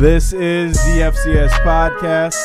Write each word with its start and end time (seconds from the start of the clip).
This 0.00 0.32
is 0.32 0.74
the 0.84 1.00
FCS 1.12 1.50
podcast 1.64 2.36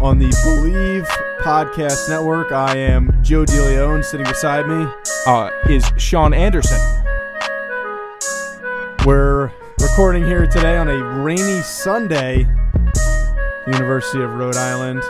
on 0.00 0.18
the 0.18 0.28
Bleav 0.28 1.06
Podcast 1.42 2.08
Network. 2.08 2.50
I 2.50 2.78
am 2.78 3.12
Joe 3.22 3.44
DeLeone. 3.44 4.02
Sitting 4.02 4.26
beside 4.26 4.66
me, 4.66 4.86
uh, 5.26 5.50
is 5.68 5.84
Sean 5.98 6.32
Anderson. 6.32 6.78
we're 9.04 9.52
recording 9.80 10.24
here 10.24 10.46
today 10.46 10.78
on 10.78 10.88
a 10.88 11.22
rainy 11.22 11.60
Sunday. 11.60 12.46
University 13.66 14.22
of 14.22 14.32
Rhode 14.32 14.56
Island. 14.56 15.02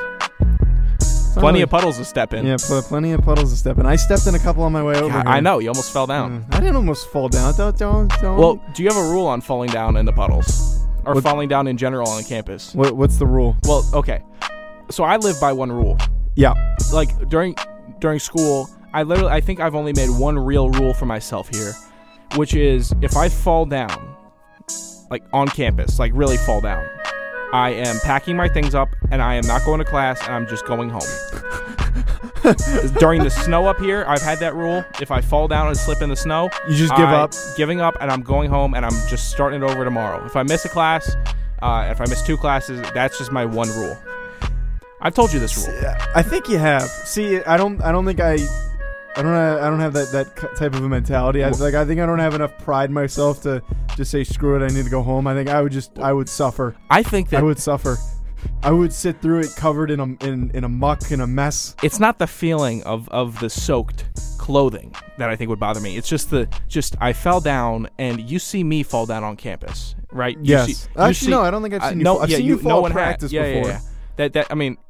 Plenty 1.35 1.47
really- 1.47 1.63
of 1.63 1.71
puddles 1.71 1.97
to 1.99 2.05
step 2.05 2.35
in. 2.35 2.45
yeah, 2.45 2.57
pl- 2.59 2.83
plenty 2.83 3.13
of 3.13 3.23
puddles 3.23 3.53
to 3.53 3.57
step 3.57 3.79
in. 3.79 3.87
I 3.87 3.95
stepped 3.95 4.27
in 4.27 4.35
a 4.35 4.39
couple 4.41 4.65
on 4.65 4.73
my 4.73 4.83
way 4.83 4.97
over. 4.97 5.11
God. 5.13 5.29
I 5.29 5.39
know 5.39 5.61
you 5.61 5.69
almost 5.69 5.93
fell 5.93 6.09
down. 6.09 6.45
Mm, 6.51 6.55
I 6.57 6.59
didn't 6.59 6.77
almost 6.77 7.07
fall 7.09 7.29
down. 7.29 7.55
Don't 7.57 7.79
don't 7.79 8.09
don't. 8.21 8.37
Well, 8.37 8.61
do 8.75 8.83
you 8.83 8.89
have 8.89 8.99
a 8.99 9.09
rule 9.09 9.29
on 9.29 9.41
falling 9.41 9.71
down 9.71 9.97
into 9.97 10.13
puddles 10.13 10.70
or 11.07 11.15
What- 11.15 11.25
falling 11.25 11.49
down 11.49 11.67
in 11.67 11.77
general 11.77 12.09
on 12.09 12.23
campus? 12.25 12.75
what, 12.75 12.97
what's 12.97 13.17
the 13.17 13.27
rule? 13.27 13.57
Well, 13.65 13.85
okay. 13.95 14.23
So 14.91 15.05
I 15.05 15.17
live 15.17 15.41
by 15.41 15.53
one 15.53 15.71
rule. 15.71 15.97
Yeah, 16.37 16.55
Like 16.93 17.29
during 17.29 17.55
during 18.01 18.19
school, 18.19 18.69
I 18.95 19.03
literally 19.03 19.31
I 19.33 19.41
think 19.41 19.61
I've 19.61 19.75
only 19.75 19.93
made 19.93 20.09
one 20.11 20.39
real 20.39 20.71
rule 20.71 20.95
for 20.95 21.07
myself 21.07 21.49
here, 21.55 21.73
which 22.37 22.55
is 22.55 22.93
if 23.03 23.17
I 23.17 23.29
fall 23.29 23.67
down, 23.67 24.17
like 25.11 25.23
on 25.33 25.49
campus, 25.49 25.99
like 25.99 26.13
really 26.15 26.37
fall 26.39 26.61
down, 26.61 26.85
I 27.53 27.71
am 27.71 27.99
packing 28.01 28.37
my 28.37 28.49
things 28.49 28.75
up 28.75 28.89
and 29.11 29.21
I 29.21 29.35
am 29.35 29.47
not 29.47 29.65
going 29.65 29.79
to 29.81 29.85
class 29.85 30.21
and 30.25 30.35
I'm 30.35 30.47
just 30.47 30.65
going 30.67 30.89
home. 30.89 31.03
During 32.99 33.23
the 33.23 33.31
snow 33.31 33.67
up 33.67 33.79
here, 33.79 34.05
I've 34.09 34.23
had 34.23 34.39
that 34.41 34.55
rule. 34.55 34.85
If 35.01 35.11
I 35.11 35.21
fall 35.21 35.49
down 35.49 35.69
and 35.69 35.77
slip 35.77 36.03
in 36.03 36.09
the 36.09 36.17
snow, 36.17 36.51
you 36.69 36.75
just 36.77 36.95
give 36.97 37.09
I- 37.09 37.15
up. 37.23 37.33
Giving 37.57 37.81
up, 37.81 37.97
and 38.01 38.11
I'm 38.11 38.23
going 38.23 38.51
home, 38.51 38.75
and 38.75 38.85
I'm 38.85 39.09
just 39.09 39.31
starting 39.31 39.63
it 39.63 39.67
over 39.71 39.85
tomorrow. 39.85 40.25
If 40.25 40.37
I 40.37 40.43
miss 40.43 40.65
a 40.65 40.69
class, 40.69 41.17
uh, 41.63 41.89
if 41.91 42.01
I 42.01 42.05
miss 42.07 42.23
two 42.23 42.37
classes, 42.37 42.81
that's 42.95 43.19
just 43.19 43.33
my 43.33 43.45
one 43.45 43.69
rule. 43.71 43.97
I've 45.03 45.15
told 45.15 45.33
you 45.33 45.41
this 45.41 45.57
rule. 45.57 45.77
I 46.15 46.23
think 46.23 46.49
you 46.49 46.59
have. 46.59 46.83
See, 46.83 47.41
I 47.43 47.57
don't. 47.57 47.81
I 47.83 47.91
don't 47.93 48.05
think 48.05 48.21
I. 48.21 48.35
I 49.17 49.23
don't. 49.23 49.33
Have, 49.33 49.63
I 49.63 49.71
don't 49.71 49.81
have 49.81 49.93
that 49.95 50.13
that 50.13 50.57
type 50.57 50.75
of 50.75 50.85
a 50.85 50.89
mentality. 50.89 51.43
I, 51.43 51.49
like 51.51 51.75
I 51.75 51.85
think 51.85 52.01
I 52.01 52.07
don't 52.07 52.19
have 52.19 52.35
enough 52.35 52.57
pride 52.59 52.91
myself 52.91 53.43
to 53.43 53.63
just 53.97 54.11
say 54.11 54.25
screw 54.25 54.57
it. 54.63 54.65
I 54.65 54.75
need 54.75 54.85
to 54.85 54.91
go 54.91 55.03
home. 55.03 55.27
I 55.27 55.35
think 55.35 55.49
I 55.49 55.63
would 55.63 55.73
just. 55.73 55.99
I 55.99 56.13
would 56.13 56.29
suffer. 56.29 56.77
I 56.91 57.03
think 57.03 57.31
that 57.31 57.41
I 57.41 57.43
would 57.43 57.59
suffer. 57.59 57.97
I 58.63 58.71
would 58.73 58.93
sit 58.93 59.21
through 59.23 59.41
it 59.41 59.55
covered 59.57 59.91
in 59.91 60.01
a 60.01 60.05
in, 60.25 60.51
in 60.55 60.65
a 60.65 60.69
muck 60.69 61.11
in 61.11 61.21
a 61.21 61.27
mess. 61.27 61.75
it's 61.83 61.99
not 61.99 62.19
the 62.19 62.27
feeling 62.27 62.83
of, 62.85 63.09
of 63.09 63.39
the 63.41 63.49
soaked 63.49 64.05
clothing 64.39 64.95
that 65.19 65.31
I 65.31 65.37
think 65.37 65.49
would 65.51 65.61
bother 65.61 65.81
me. 65.81 65.97
It's 65.97 66.09
just 66.09 66.31
the 66.31 66.49
just 66.69 66.97
I 67.01 67.13
fell 67.13 67.41
down, 67.41 67.89
and 67.99 68.21
you 68.31 68.39
see 68.39 68.63
me 68.65 68.83
fall 68.83 69.07
down 69.07 69.25
on 69.25 69.37
campus, 69.37 69.95
right? 70.13 70.37
You 70.39 70.43
Yes. 70.45 70.67
see- 70.67 70.73
you 70.95 71.01
Actually, 71.03 71.15
see- 71.27 71.31
no. 71.31 71.43
I 71.43 71.51
don't 71.51 71.63
think 71.63 71.75
I've 71.75 71.83
uh, 71.83 71.89
seen 71.91 71.99
you. 71.99 72.05
no, 72.05 72.15
fall. 72.15 72.23
I've 72.25 72.31
yeah, 72.31 72.37
seen 72.39 72.47
you, 72.47 72.57
you 72.57 72.61
fall 72.63 72.71
no 72.73 72.81
one 72.83 72.93
practice 72.93 73.33
yeah, 73.33 73.43
before. 73.43 73.71
Yeah, 73.71 73.79
yeah. 73.79 73.81
That 74.17 74.33
that 74.35 74.47
I 74.51 74.55
mean. 74.55 74.77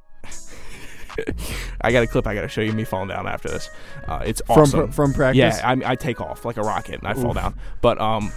I 1.82 1.92
got 1.92 2.02
a 2.02 2.06
clip. 2.06 2.26
I 2.26 2.34
got 2.34 2.42
to 2.42 2.48
show 2.48 2.60
you 2.60 2.72
me 2.72 2.84
falling 2.84 3.08
down 3.08 3.26
after 3.26 3.48
this. 3.48 3.68
Uh, 4.08 4.22
it's 4.24 4.40
From 4.46 4.60
awesome. 4.60 4.86
pr- 4.88 4.92
from 4.92 5.12
practice. 5.12 5.58
Yeah, 5.58 5.60
I, 5.62 5.92
I 5.92 5.94
take 5.96 6.20
off 6.20 6.44
like 6.44 6.56
a 6.56 6.62
rocket 6.62 7.00
and 7.00 7.06
I 7.06 7.14
fall 7.14 7.34
down. 7.34 7.58
But 7.82 8.00
um, 8.00 8.32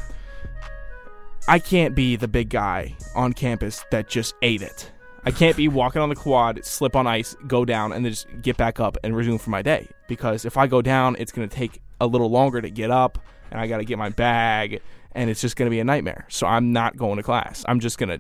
I 1.48 1.60
can't 1.60 1.96
be 1.96 2.16
the 2.16 2.28
big 2.28 2.50
guy 2.50 2.96
on 3.16 3.34
campus 3.34 3.86
that 3.92 4.10
just 4.10 4.34
ate 4.42 4.62
it. 4.62 4.92
I 5.26 5.32
can't 5.32 5.56
be 5.56 5.68
walking 5.68 6.02
on 6.02 6.10
the 6.10 6.16
quad, 6.16 6.66
slip 6.66 6.96
on 6.96 7.08
ice, 7.08 7.36
go 7.48 7.64
down, 7.66 7.94
and 7.94 8.04
then 8.04 8.12
just 8.12 8.28
get 8.42 8.58
back 8.58 8.80
up 8.80 8.98
and 9.04 9.16
resume 9.16 9.38
for 9.38 9.50
my 9.52 9.62
day. 9.62 9.88
Because 10.08 10.44
if 10.46 10.58
I 10.58 10.68
go 10.68 10.82
down, 10.82 11.16
it's 11.18 11.32
going 11.32 11.48
to 11.48 11.56
take 11.56 11.82
a 12.02 12.08
little 12.08 12.30
longer 12.30 12.60
to 12.62 12.70
get 12.70 12.92
up, 12.92 13.18
and 13.52 13.60
I 13.60 13.68
got 13.68 13.78
to 13.78 13.86
get 13.86 13.98
my 13.98 14.10
bag, 14.10 14.82
and 15.14 15.30
it's 15.30 15.40
just 15.42 15.56
going 15.56 15.68
to 15.68 15.70
be 15.72 15.80
a 15.80 15.84
nightmare. 15.86 16.26
So 16.30 16.46
I'm 16.46 16.74
not 16.74 16.98
going 16.98 17.18
to 17.18 17.24
class. 17.24 17.64
I'm 17.68 17.80
just 17.80 17.98
going 17.98 18.10
to 18.10 18.20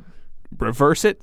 reverse 0.59 1.03
it, 1.03 1.21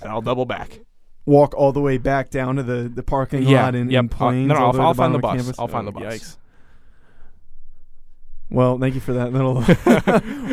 and 0.00 0.10
I'll 0.10 0.22
double 0.22 0.46
back. 0.46 0.80
Walk 1.26 1.52
all 1.54 1.72
the 1.72 1.80
way 1.82 1.98
back 1.98 2.30
down 2.30 2.56
to 2.56 2.62
the, 2.62 2.88
the 2.88 3.02
parking 3.02 3.44
lot 3.44 3.74
in, 3.74 3.90
yep. 3.90 4.04
in 4.04 4.10
Uh, 4.10 4.16
Plains. 4.16 4.48
no, 4.48 4.54
no, 4.54 4.60
all 4.60 4.66
I'll, 4.66 4.72
the 4.72 4.78
way 4.78 4.82
to 4.82 4.86
I'll 4.88 4.94
find 4.94 5.14
the 5.14 5.18
bus. 5.18 5.58
I'll 5.58 5.68
find 5.68 5.86
Oh, 5.88 5.90
the 5.90 6.00
bus. 6.00 6.14
Yikes. 6.14 6.36
Well, 8.50 8.78
thank 8.78 8.94
you 8.94 9.00
for 9.02 9.12
that 9.12 9.30
little 9.32 9.62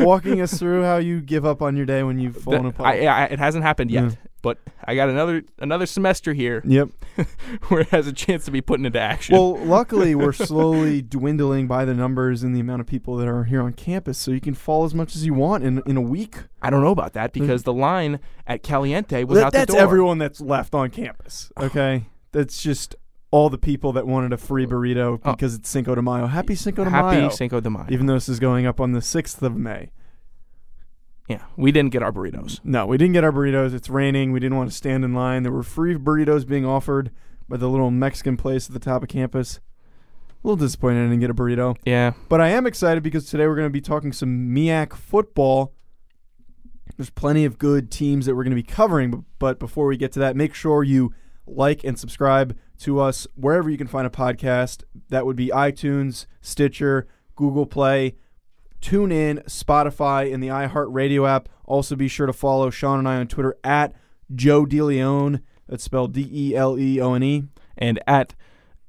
walking 0.04 0.42
us 0.42 0.58
through 0.58 0.82
how 0.82 0.98
you 0.98 1.20
give 1.22 1.46
up 1.46 1.62
on 1.62 1.76
your 1.78 1.86
day 1.86 2.02
when 2.02 2.18
you've 2.18 2.36
fallen 2.36 2.64
The- 2.64 2.68
apart. 2.68 2.94
I, 2.94 3.06
I, 3.06 3.24
it 3.24 3.38
hasn't 3.38 3.64
happened 3.64 3.90
yet, 3.90 4.04
Yeah. 4.04 4.10
But 4.46 4.58
I 4.84 4.94
got 4.94 5.08
another 5.08 5.42
another 5.58 5.86
semester 5.86 6.32
here 6.32 6.62
yep. 6.64 6.88
where 7.66 7.80
it 7.80 7.88
has 7.88 8.06
a 8.06 8.12
chance 8.12 8.44
to 8.44 8.52
be 8.52 8.60
put 8.60 8.78
into 8.78 8.96
action. 8.96 9.34
Well, 9.34 9.56
luckily, 9.56 10.14
we're 10.14 10.32
slowly 10.52 11.02
dwindling 11.02 11.66
by 11.66 11.84
the 11.84 11.94
numbers 11.94 12.44
and 12.44 12.54
the 12.54 12.60
amount 12.60 12.80
of 12.80 12.86
people 12.86 13.16
that 13.16 13.26
are 13.26 13.42
here 13.42 13.60
on 13.60 13.72
campus, 13.72 14.18
so 14.18 14.30
you 14.30 14.40
can 14.40 14.54
fall 14.54 14.84
as 14.84 14.94
much 14.94 15.16
as 15.16 15.26
you 15.26 15.34
want 15.34 15.64
in 15.64 15.82
in 15.84 15.96
a 15.96 16.00
week. 16.00 16.44
I 16.62 16.70
don't 16.70 16.80
know 16.80 16.92
about 16.92 17.14
that 17.14 17.32
mm-hmm. 17.32 17.42
because 17.42 17.64
the 17.64 17.72
line 17.72 18.20
at 18.46 18.62
Caliente 18.62 19.24
was 19.24 19.38
That- 19.38 19.46
out 19.46 19.52
that's 19.52 19.66
the 19.66 19.78
door. 19.78 19.82
everyone 19.82 20.18
that's 20.18 20.40
left 20.40 20.76
on 20.76 20.90
campus. 20.90 21.50
Okay, 21.60 22.04
that's 22.30 22.62
just 22.62 22.94
all 23.32 23.50
the 23.50 23.58
people 23.58 23.92
that 23.94 24.06
wanted 24.06 24.32
a 24.32 24.36
free 24.36 24.64
burrito 24.64 25.20
Oh. 25.24 25.32
because 25.32 25.56
it's 25.56 25.68
Cinco 25.68 25.96
de 25.96 26.02
Mayo. 26.02 26.26
Happy 26.26 26.54
Cinco 26.54 26.84
de 26.84 26.90
Happy 26.90 27.16
Mayo! 27.16 27.22
Happy 27.22 27.34
Cinco 27.34 27.58
de 27.58 27.68
Mayo. 27.68 27.86
Even 27.90 28.06
though 28.06 28.14
this 28.14 28.28
is 28.28 28.38
going 28.38 28.64
up 28.64 28.80
on 28.80 28.92
the 28.92 29.02
sixth 29.02 29.42
of 29.42 29.56
May. 29.56 29.90
Yeah, 31.28 31.42
we 31.56 31.72
didn't 31.72 31.90
get 31.90 32.02
our 32.02 32.12
burritos. 32.12 32.60
No, 32.62 32.86
we 32.86 32.96
didn't 32.98 33.14
get 33.14 33.24
our 33.24 33.32
burritos. 33.32 33.74
It's 33.74 33.88
raining. 33.90 34.32
We 34.32 34.40
didn't 34.40 34.56
want 34.56 34.70
to 34.70 34.76
stand 34.76 35.04
in 35.04 35.12
line. 35.12 35.42
There 35.42 35.52
were 35.52 35.62
free 35.64 35.94
burritos 35.94 36.46
being 36.46 36.64
offered 36.64 37.10
by 37.48 37.56
the 37.56 37.68
little 37.68 37.90
Mexican 37.90 38.36
place 38.36 38.68
at 38.68 38.72
the 38.72 38.78
top 38.80 39.02
of 39.02 39.08
campus. 39.08 39.58
A 39.58 40.46
little 40.46 40.56
disappointed 40.56 41.00
I 41.00 41.08
didn't 41.08 41.20
get 41.20 41.30
a 41.30 41.34
burrito. 41.34 41.76
Yeah, 41.84 42.12
But 42.28 42.40
I 42.40 42.48
am 42.50 42.66
excited 42.66 43.02
because 43.02 43.26
today 43.26 43.46
we're 43.46 43.56
going 43.56 43.66
to 43.66 43.72
be 43.72 43.80
talking 43.80 44.12
some 44.12 44.54
MEAC 44.54 44.92
football. 44.94 45.72
There's 46.96 47.10
plenty 47.10 47.44
of 47.44 47.58
good 47.58 47.90
teams 47.90 48.26
that 48.26 48.36
we're 48.36 48.44
going 48.44 48.56
to 48.56 48.62
be 48.62 48.62
covering, 48.62 49.10
but, 49.10 49.20
but 49.38 49.58
before 49.58 49.86
we 49.86 49.96
get 49.96 50.12
to 50.12 50.20
that, 50.20 50.36
make 50.36 50.54
sure 50.54 50.84
you 50.84 51.12
like 51.46 51.84
and 51.84 51.98
subscribe 51.98 52.56
to 52.78 53.00
us 53.00 53.26
wherever 53.34 53.68
you 53.68 53.76
can 53.76 53.86
find 53.86 54.06
a 54.06 54.10
podcast. 54.10 54.84
That 55.08 55.26
would 55.26 55.36
be 55.36 55.48
iTunes, 55.48 56.26
Stitcher, 56.40 57.06
Google 57.34 57.66
Play, 57.66 58.14
TuneIn, 58.80 59.44
Spotify, 59.44 60.32
and 60.32 60.42
the 60.42 60.48
iHeartRadio 60.48 61.28
app. 61.28 61.48
Also, 61.64 61.96
be 61.96 62.08
sure 62.08 62.26
to 62.26 62.32
follow 62.32 62.70
Sean 62.70 62.98
and 62.98 63.08
I 63.08 63.16
on 63.16 63.26
Twitter 63.28 63.56
at 63.64 63.94
Joe 64.34 64.64
DeLeone. 64.64 65.42
That's 65.68 65.84
spelled 65.84 66.12
D 66.12 66.28
E 66.32 66.54
L 66.54 66.78
E 66.78 67.00
O 67.00 67.14
N 67.14 67.22
E. 67.22 67.44
and 67.76 68.00
at 68.06 68.34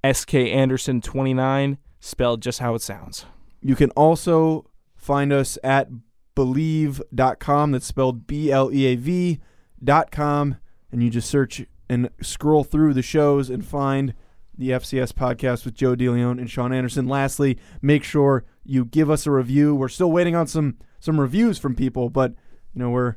SK 0.10 0.36
Anderson 0.36 1.02
29, 1.02 1.78
spelled 2.00 2.42
just 2.42 2.60
how 2.60 2.76
it 2.76 2.82
sounds. 2.82 3.26
You 3.62 3.76
can 3.76 3.90
also 3.92 4.70
find 4.96 5.34
us 5.34 5.58
at 5.64 5.90
bleav.com. 6.36 7.72
That's 7.72 7.86
spelled 7.86 8.28
B 8.28 8.52
L 8.52 8.72
E 8.72 8.86
A 8.86 8.96
V.com. 8.96 10.58
And 10.92 11.04
you 11.04 11.10
just 11.10 11.30
search 11.30 11.66
and 11.90 12.10
scroll 12.22 12.64
through 12.64 12.94
the 12.94 13.02
shows 13.02 13.50
and 13.50 13.66
find 13.66 14.14
the 14.58 14.72
FCS 14.72 15.12
podcast 15.12 15.66
with 15.66 15.76
Joe 15.76 15.96
DeLeone 15.96 16.40
and 16.40 16.50
Sean 16.50 16.74
Anderson. 16.74 17.08
Lastly, 17.08 17.58
make 17.82 18.04
sure 18.04 18.44
you 18.68 18.86
give 18.86 19.10
us 19.10 19.26
a 19.26 19.32
review. 19.32 19.74
We're 19.74 19.88
still 19.88 20.12
waiting 20.12 20.36
on 20.36 20.48
some 20.48 20.78
some 21.00 21.20
reviews 21.20 21.58
from 21.58 21.76
people, 21.76 22.10
but 22.10 22.32
you 22.74 22.80
know, 22.80 22.90
we're 22.90 23.16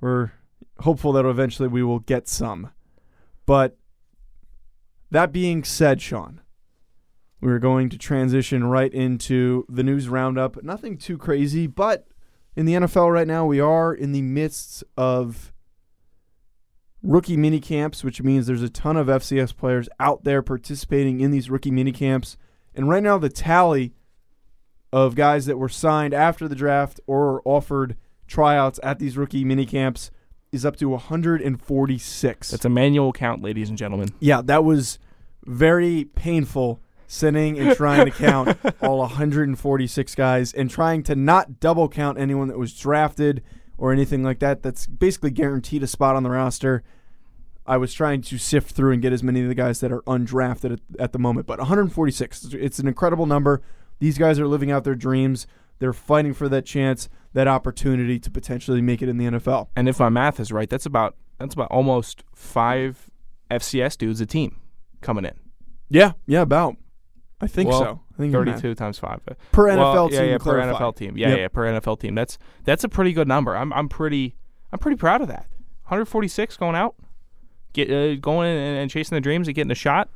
we're 0.00 0.32
hopeful 0.80 1.12
that 1.12 1.24
eventually 1.24 1.68
we 1.68 1.82
will 1.82 2.00
get 2.00 2.28
some. 2.28 2.70
But 3.46 3.78
that 5.10 5.32
being 5.32 5.64
said, 5.64 6.02
Sean, 6.02 6.40
we're 7.40 7.58
going 7.58 7.88
to 7.90 7.98
transition 7.98 8.64
right 8.64 8.92
into 8.92 9.64
the 9.68 9.82
news 9.82 10.08
roundup. 10.08 10.62
Nothing 10.62 10.98
too 10.98 11.18
crazy, 11.18 11.66
but 11.66 12.06
in 12.56 12.66
the 12.66 12.74
NFL 12.74 13.12
right 13.12 13.26
now, 13.26 13.44
we 13.46 13.60
are 13.60 13.92
in 13.92 14.12
the 14.12 14.22
midst 14.22 14.82
of 14.96 15.52
rookie 17.02 17.36
mini 17.36 17.60
camps, 17.60 18.02
which 18.02 18.22
means 18.22 18.46
there's 18.46 18.62
a 18.62 18.70
ton 18.70 18.96
of 18.96 19.08
FCS 19.08 19.56
players 19.56 19.88
out 20.00 20.24
there 20.24 20.42
participating 20.42 21.20
in 21.20 21.30
these 21.30 21.50
rookie 21.50 21.70
mini 21.70 21.92
camps. 21.92 22.36
And 22.74 22.88
right 22.88 23.02
now, 23.02 23.18
the 23.18 23.28
tally 23.28 23.92
of 24.94 25.16
guys 25.16 25.46
that 25.46 25.58
were 25.58 25.68
signed 25.68 26.14
after 26.14 26.46
the 26.46 26.54
draft 26.54 27.00
or 27.08 27.42
offered 27.44 27.96
tryouts 28.28 28.78
at 28.84 29.00
these 29.00 29.16
rookie 29.16 29.44
mini 29.44 29.66
camps 29.66 30.12
is 30.52 30.64
up 30.64 30.76
to 30.76 30.88
146. 30.88 32.50
That's 32.52 32.64
a 32.64 32.68
manual 32.68 33.12
count, 33.12 33.42
ladies 33.42 33.68
and 33.68 33.76
gentlemen. 33.76 34.10
Yeah, 34.20 34.40
that 34.42 34.62
was 34.62 35.00
very 35.46 36.04
painful 36.04 36.80
sitting 37.08 37.58
and 37.58 37.76
trying 37.76 38.04
to 38.04 38.12
count 38.12 38.56
all 38.80 38.98
146 38.98 40.14
guys 40.14 40.52
and 40.52 40.70
trying 40.70 41.02
to 41.02 41.16
not 41.16 41.58
double 41.58 41.88
count 41.88 42.16
anyone 42.16 42.46
that 42.46 42.56
was 42.56 42.72
drafted 42.72 43.42
or 43.76 43.92
anything 43.92 44.22
like 44.22 44.38
that. 44.38 44.62
That's 44.62 44.86
basically 44.86 45.32
guaranteed 45.32 45.82
a 45.82 45.88
spot 45.88 46.14
on 46.14 46.22
the 46.22 46.30
roster. 46.30 46.84
I 47.66 47.78
was 47.78 47.92
trying 47.92 48.22
to 48.22 48.38
sift 48.38 48.70
through 48.70 48.92
and 48.92 49.02
get 49.02 49.12
as 49.12 49.24
many 49.24 49.42
of 49.42 49.48
the 49.48 49.56
guys 49.56 49.80
that 49.80 49.90
are 49.90 50.02
undrafted 50.02 50.74
at, 50.74 50.80
at 51.00 51.12
the 51.12 51.18
moment, 51.18 51.48
but 51.48 51.58
146. 51.58 52.54
It's 52.54 52.78
an 52.78 52.86
incredible 52.86 53.26
number. 53.26 53.60
These 53.98 54.18
guys 54.18 54.38
are 54.38 54.46
living 54.46 54.70
out 54.70 54.84
their 54.84 54.94
dreams. 54.94 55.46
They're 55.78 55.92
fighting 55.92 56.34
for 56.34 56.48
that 56.48 56.64
chance, 56.64 57.08
that 57.32 57.48
opportunity 57.48 58.18
to 58.20 58.30
potentially 58.30 58.80
make 58.80 59.02
it 59.02 59.08
in 59.08 59.18
the 59.18 59.24
NFL. 59.26 59.68
And 59.76 59.88
if 59.88 59.98
my 59.98 60.08
math 60.08 60.38
is 60.40 60.52
right, 60.52 60.68
that's 60.70 60.86
about 60.86 61.16
that's 61.38 61.54
about 61.54 61.70
almost 61.70 62.22
five 62.34 63.10
FCS 63.50 63.98
dudes 63.98 64.20
a 64.20 64.26
team 64.26 64.60
coming 65.00 65.24
in. 65.24 65.34
Yeah, 65.90 66.12
yeah, 66.26 66.42
about. 66.42 66.76
I 67.40 67.46
think 67.46 67.68
Well, 67.68 67.80
so. 67.80 68.00
I 68.14 68.16
think 68.16 68.32
Thirty-two 68.32 68.74
times 68.76 68.98
five. 68.98 69.20
Per 69.52 69.66
well, 69.66 70.08
NFL 70.08 70.12
yeah, 70.12 70.20
team. 70.20 70.28
yeah, 70.30 70.38
per. 70.38 70.60
NFL 70.60 70.96
team. 70.96 71.16
Yeah, 71.18 71.28
Yep. 71.30 71.38
yeah, 71.38 71.48
per 71.48 71.62
NFL 71.64 71.98
team. 72.00 72.14
That's 72.14 72.38
that's 72.62 72.84
a 72.84 72.88
pretty 72.88 73.12
good 73.12 73.26
number. 73.28 73.56
I'm 73.56 73.72
I'm 73.72 73.88
pretty 73.88 74.36
I'm 74.72 74.78
pretty 74.78 74.96
proud 74.96 75.20
of 75.20 75.28
that. 75.28 75.46
146 75.88 76.56
going 76.56 76.74
out, 76.76 76.94
get 77.72 77.90
uh, 77.90 78.14
going 78.16 78.48
and, 78.56 78.78
and 78.78 78.90
chasing 78.90 79.16
the 79.16 79.20
dreams 79.20 79.48
and 79.48 79.54
getting 79.54 79.70
a 79.72 79.74
shot. 79.74 80.08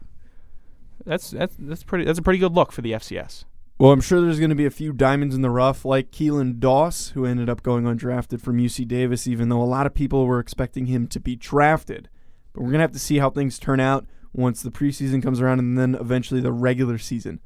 That's 1.05 1.31
that's 1.33 1.55
that's 1.59 1.83
pretty. 1.83 2.05
That's 2.05 2.19
a 2.19 2.23
pretty 2.23 2.39
good 2.39 2.53
look 2.53 2.73
for 2.73 2.81
the 2.83 2.93
FCS. 2.93 3.45
Well, 3.79 3.93
I'm 3.93 4.01
sure 4.01 4.21
there's 4.21 4.41
going 4.41 4.51
to 4.51 4.57
be 4.57 4.67
a 4.67 4.73
few 4.73 4.93
diamonds 4.93 5.37
in 5.37 5.43
the 5.43 5.51
rough, 5.51 5.85
like 5.85 6.11
Keelan 6.11 6.59
Doss, 6.59 7.11
who 7.11 7.25
ended 7.25 7.49
up 7.49 7.63
going 7.63 7.85
undrafted 7.85 8.41
from 8.41 8.59
UC 8.59 8.89
Davis, 8.89 9.29
even 9.29 9.49
though 9.49 9.63
a 9.63 9.65
lot 9.65 9.87
of 9.87 9.95
people 9.95 10.27
were 10.27 10.41
expecting 10.41 10.87
him 10.87 11.07
to 11.07 11.21
be 11.21 11.37
drafted. 11.37 12.09
But 12.53 12.63
we're 12.63 12.71
going 12.71 12.81
to 12.81 12.83
have 12.83 12.93
to 12.93 12.99
see 12.99 13.19
how 13.19 13.31
things 13.31 13.57
turn 13.57 13.79
out 13.79 14.05
once 14.33 14.63
the 14.63 14.73
preseason 14.73 15.23
comes 15.23 15.41
around 15.41 15.61
and 15.61 15.79
then 15.79 15.95
eventually 15.95 16.41
the 16.41 16.51
regular 16.51 16.99
season. 16.99 17.39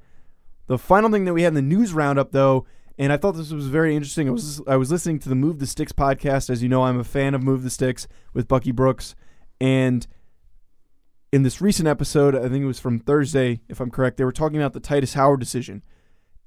The 0.68 0.78
final 0.78 1.10
thing 1.10 1.26
that 1.26 1.34
we 1.34 1.42
had 1.42 1.48
in 1.48 1.54
the 1.54 1.60
news 1.60 1.92
roundup, 1.92 2.32
though, 2.32 2.64
and 2.96 3.12
I 3.12 3.18
thought 3.18 3.32
this 3.32 3.52
was 3.52 3.66
very 3.66 3.94
interesting. 3.94 4.26
I 4.26 4.32
was 4.32 4.62
I 4.66 4.76
was 4.76 4.90
listening 4.90 5.18
to 5.20 5.28
the 5.28 5.34
Move 5.34 5.58
the 5.58 5.66
Sticks 5.66 5.92
podcast. 5.92 6.48
As 6.48 6.62
you 6.62 6.68
know, 6.68 6.84
I'm 6.84 6.98
a 6.98 7.04
fan 7.04 7.34
of 7.34 7.42
Move 7.42 7.62
the 7.62 7.70
Sticks 7.70 8.08
with 8.32 8.48
Bucky 8.48 8.70
Brooks, 8.70 9.14
and 9.60 10.06
in 11.30 11.42
this 11.42 11.60
recent 11.60 11.88
episode, 11.88 12.34
I 12.34 12.48
think 12.48 12.62
it 12.62 12.66
was 12.66 12.78
from 12.78 13.00
Thursday, 13.00 13.60
if 13.68 13.80
I'm 13.80 13.90
correct, 13.90 14.18
they 14.18 14.24
were 14.24 14.32
talking 14.32 14.58
about 14.58 14.72
the 14.72 14.80
Tytus 14.80 15.14
Howard 15.14 15.40
decision. 15.40 15.82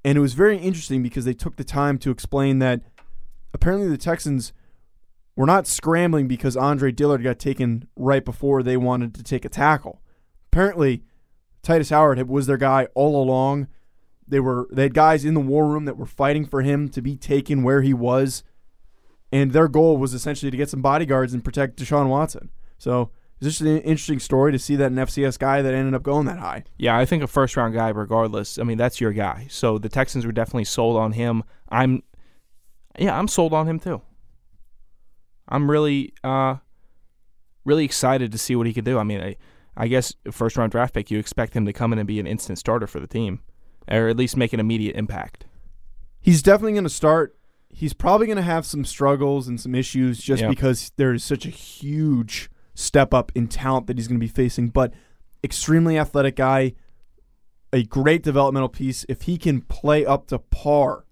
And 0.05 0.19
it 0.19 0.21
was 0.21 0.35
very 0.35 0.59
interesting 0.59 1.01
because 1.01 1.25
they 1.25 1.33
took 1.33 1.55
the 1.55 1.63
time 1.63 1.97
to 1.97 2.11
explain 2.11 2.59
that 2.59 2.81
apparently 3.55 3.89
the 3.89 3.97
Texans 3.97 4.53
were 5.35 5.47
not 5.47 5.65
scrambling 5.65 6.27
because 6.27 6.55
Andre 6.55 6.91
Dillard 6.91 7.23
got 7.23 7.39
taken 7.39 7.87
right 7.95 8.23
before 8.23 8.61
they 8.61 8.77
wanted 8.77 9.15
to 9.15 9.23
take 9.23 9.45
a 9.45 9.49
tackle. 9.49 10.03
Apparently, 10.51 11.01
Tytus 11.63 11.89
Howard 11.89 12.29
was 12.29 12.45
their 12.45 12.55
guy 12.55 12.87
all 12.93 13.21
along. 13.21 13.67
They 14.27 14.39
were 14.39 14.67
they 14.71 14.83
had 14.83 14.93
guys 14.93 15.25
in 15.25 15.33
the 15.33 15.39
war 15.39 15.67
room 15.67 15.85
that 15.85 15.97
were 15.97 16.05
fighting 16.05 16.45
for 16.45 16.61
him 16.61 16.87
to 16.89 17.01
be 17.01 17.17
taken 17.17 17.63
where 17.63 17.81
he 17.81 17.93
was, 17.93 18.43
and 19.31 19.53
their 19.53 19.67
goal 19.67 19.97
was 19.97 20.13
essentially 20.13 20.51
to 20.51 20.57
get 20.57 20.69
some 20.69 20.83
bodyguards 20.83 21.33
and 21.33 21.43
protect 21.43 21.79
Deshaun 21.79 22.09
Watson. 22.09 22.51
So 22.77 23.09
it's 23.41 23.49
just 23.49 23.61
an 23.61 23.77
interesting 23.79 24.19
story 24.19 24.51
to 24.51 24.59
see 24.59 24.75
that 24.77 24.91
an 24.91 24.97
FCS 24.97 25.37
guy 25.37 25.61
that 25.61 25.73
ended 25.73 25.93
up 25.93 26.03
going 26.03 26.25
that 26.27 26.39
high. 26.39 26.63
Yeah, 26.77 26.97
I 26.97 27.05
think 27.05 27.21
a 27.23 27.27
first 27.27 27.57
round 27.57 27.73
guy, 27.73 27.89
regardless. 27.89 28.57
I 28.57 28.63
mean, 28.63 28.77
that's 28.77 29.01
your 29.01 29.11
guy. 29.11 29.47
So 29.49 29.77
the 29.77 29.89
Texans 29.89 30.25
were 30.25 30.31
definitely 30.31 30.63
sold 30.65 30.97
on 30.97 31.11
him. 31.13 31.43
I'm, 31.69 32.01
yeah, 32.97 33.17
I'm 33.17 33.27
sold 33.27 33.53
on 33.53 33.67
him 33.67 33.79
too. 33.79 34.01
I'm 35.47 35.69
really, 35.69 36.13
uh, 36.23 36.55
really 37.65 37.85
excited 37.85 38.31
to 38.31 38.37
see 38.37 38.55
what 38.55 38.67
he 38.67 38.73
could 38.73 38.85
do. 38.85 38.97
I 38.97 39.03
mean, 39.03 39.21
I, 39.21 39.35
I 39.77 39.87
guess 39.87 40.13
first 40.31 40.57
round 40.57 40.71
draft 40.71 40.93
pick, 40.93 41.11
you 41.11 41.19
expect 41.19 41.53
him 41.53 41.65
to 41.65 41.73
come 41.73 41.91
in 41.93 41.99
and 41.99 42.07
be 42.07 42.19
an 42.19 42.27
instant 42.27 42.57
starter 42.57 42.87
for 42.87 42.99
the 42.99 43.07
team, 43.07 43.41
or 43.89 44.07
at 44.07 44.17
least 44.17 44.37
make 44.37 44.53
an 44.53 44.59
immediate 44.59 44.95
impact. 44.95 45.45
He's 46.19 46.41
definitely 46.41 46.73
going 46.73 46.85
to 46.85 46.89
start. 46.89 47.37
He's 47.69 47.93
probably 47.93 48.25
going 48.27 48.37
to 48.37 48.41
have 48.43 48.65
some 48.65 48.85
struggles 48.85 49.47
and 49.47 49.59
some 49.59 49.75
issues 49.75 50.19
just 50.19 50.41
Yeah. 50.41 50.49
because 50.49 50.91
there 50.95 51.13
is 51.13 51.23
such 51.23 51.45
a 51.45 51.49
huge 51.49 52.49
step 52.75 53.13
up 53.13 53.31
in 53.33 53.47
talent 53.47 53.87
that 53.87 53.97
he's 53.97 54.07
going 54.07 54.19
to 54.19 54.23
be 54.25 54.31
facing. 54.31 54.69
But 54.69 54.93
extremely 55.43 55.97
athletic 55.97 56.35
guy, 56.35 56.73
a 57.73 57.83
great 57.83 58.21
developmental 58.21 58.69
piece. 58.69 59.05
If 59.09 59.23
he 59.23 59.37
can 59.37 59.61
play 59.61 60.05
up 60.05 60.27
to 60.27 60.37
par 60.37 61.05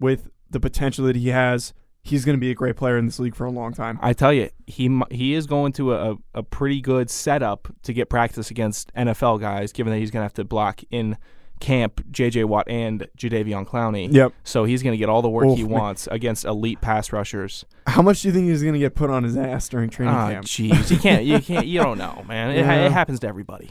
with 0.00 0.30
the 0.50 0.58
potential 0.58 1.04
that 1.06 1.16
he 1.16 1.28
has, 1.28 1.72
he's 2.02 2.24
going 2.24 2.36
to 2.36 2.40
be 2.40 2.50
a 2.50 2.54
great 2.54 2.76
player 2.76 2.96
in 2.96 3.06
this 3.06 3.18
league 3.18 3.34
for 3.34 3.44
a 3.44 3.50
long 3.50 3.72
time. 3.72 3.98
I 4.02 4.12
tell 4.12 4.32
you, 4.32 4.50
he 4.66 5.00
he 5.10 5.34
is 5.34 5.46
going 5.46 5.72
to 5.72 5.94
a, 5.94 6.16
a 6.34 6.42
pretty 6.42 6.80
good 6.80 7.10
setup 7.10 7.68
to 7.82 7.92
get 7.92 8.08
practice 8.08 8.50
against 8.50 8.92
NFL 8.94 9.40
guys, 9.40 9.72
given 9.72 9.92
that 9.92 9.98
he's 9.98 10.10
going 10.10 10.20
to 10.20 10.24
have 10.24 10.34
to 10.34 10.44
block 10.44 10.82
in 10.90 11.16
camp 11.60 12.04
J.J. 12.10 12.44
Watt 12.44 12.68
and 12.68 13.06
Jadeveon 13.18 13.66
Clowney. 13.66 14.12
Yep. 14.12 14.32
So 14.44 14.64
he's 14.64 14.82
going 14.82 14.92
to 14.92 14.98
get 14.98 15.08
all 15.08 15.22
the 15.22 15.30
work 15.30 15.46
Oh, 15.46 15.54
he 15.54 15.62
man. 15.62 15.70
wants 15.72 16.06
against 16.10 16.44
elite 16.44 16.80
pass 16.80 17.12
rushers. 17.12 17.64
How 17.86 18.02
much 18.02 18.22
do 18.22 18.28
you 18.28 18.34
think 18.34 18.48
he's 18.48 18.62
going 18.62 18.74
to 18.74 18.78
get 18.80 18.94
put 18.94 19.08
on 19.10 19.24
his 19.24 19.36
ass 19.36 19.68
during 19.68 19.88
training 19.90 20.14
Ah, 20.14 20.30
camp? 20.30 20.46
jeez, 20.46 20.90
you 20.90 20.98
can't, 20.98 21.24
you 21.24 21.38
can't, 21.40 21.66
you 21.66 21.80
don't 21.80 21.98
know, 21.98 22.24
man. 22.28 22.50
It, 22.50 22.64
ha- 22.66 22.72
Yeah. 22.74 22.86
it 22.86 22.92
happens 22.92 23.20
to 23.20 23.28
everybody. 23.28 23.70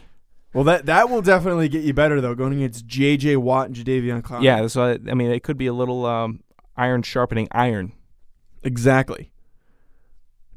Well, 0.54 0.64
that 0.64 0.86
that 0.86 1.10
will 1.10 1.22
definitely 1.22 1.68
get 1.70 1.84
you 1.84 1.94
better 1.94 2.22
though, 2.22 2.34
going 2.34 2.54
against 2.54 2.86
J.J. 2.88 3.36
Watt 3.38 3.68
and 3.68 3.76
Jadeveon 3.76 4.22
Clowney. 4.22 4.44
Yeah, 4.44 4.68
So 4.68 4.84
I 5.10 5.14
mean, 5.14 5.30
it 5.32 5.44
could 5.44 5.58
be 5.58 5.68
a 5.68 5.74
little 5.74 6.06
um, 6.06 6.40
iron 6.78 7.02
sharpening 7.04 7.48
iron. 7.52 7.92
Exactly. 8.64 9.32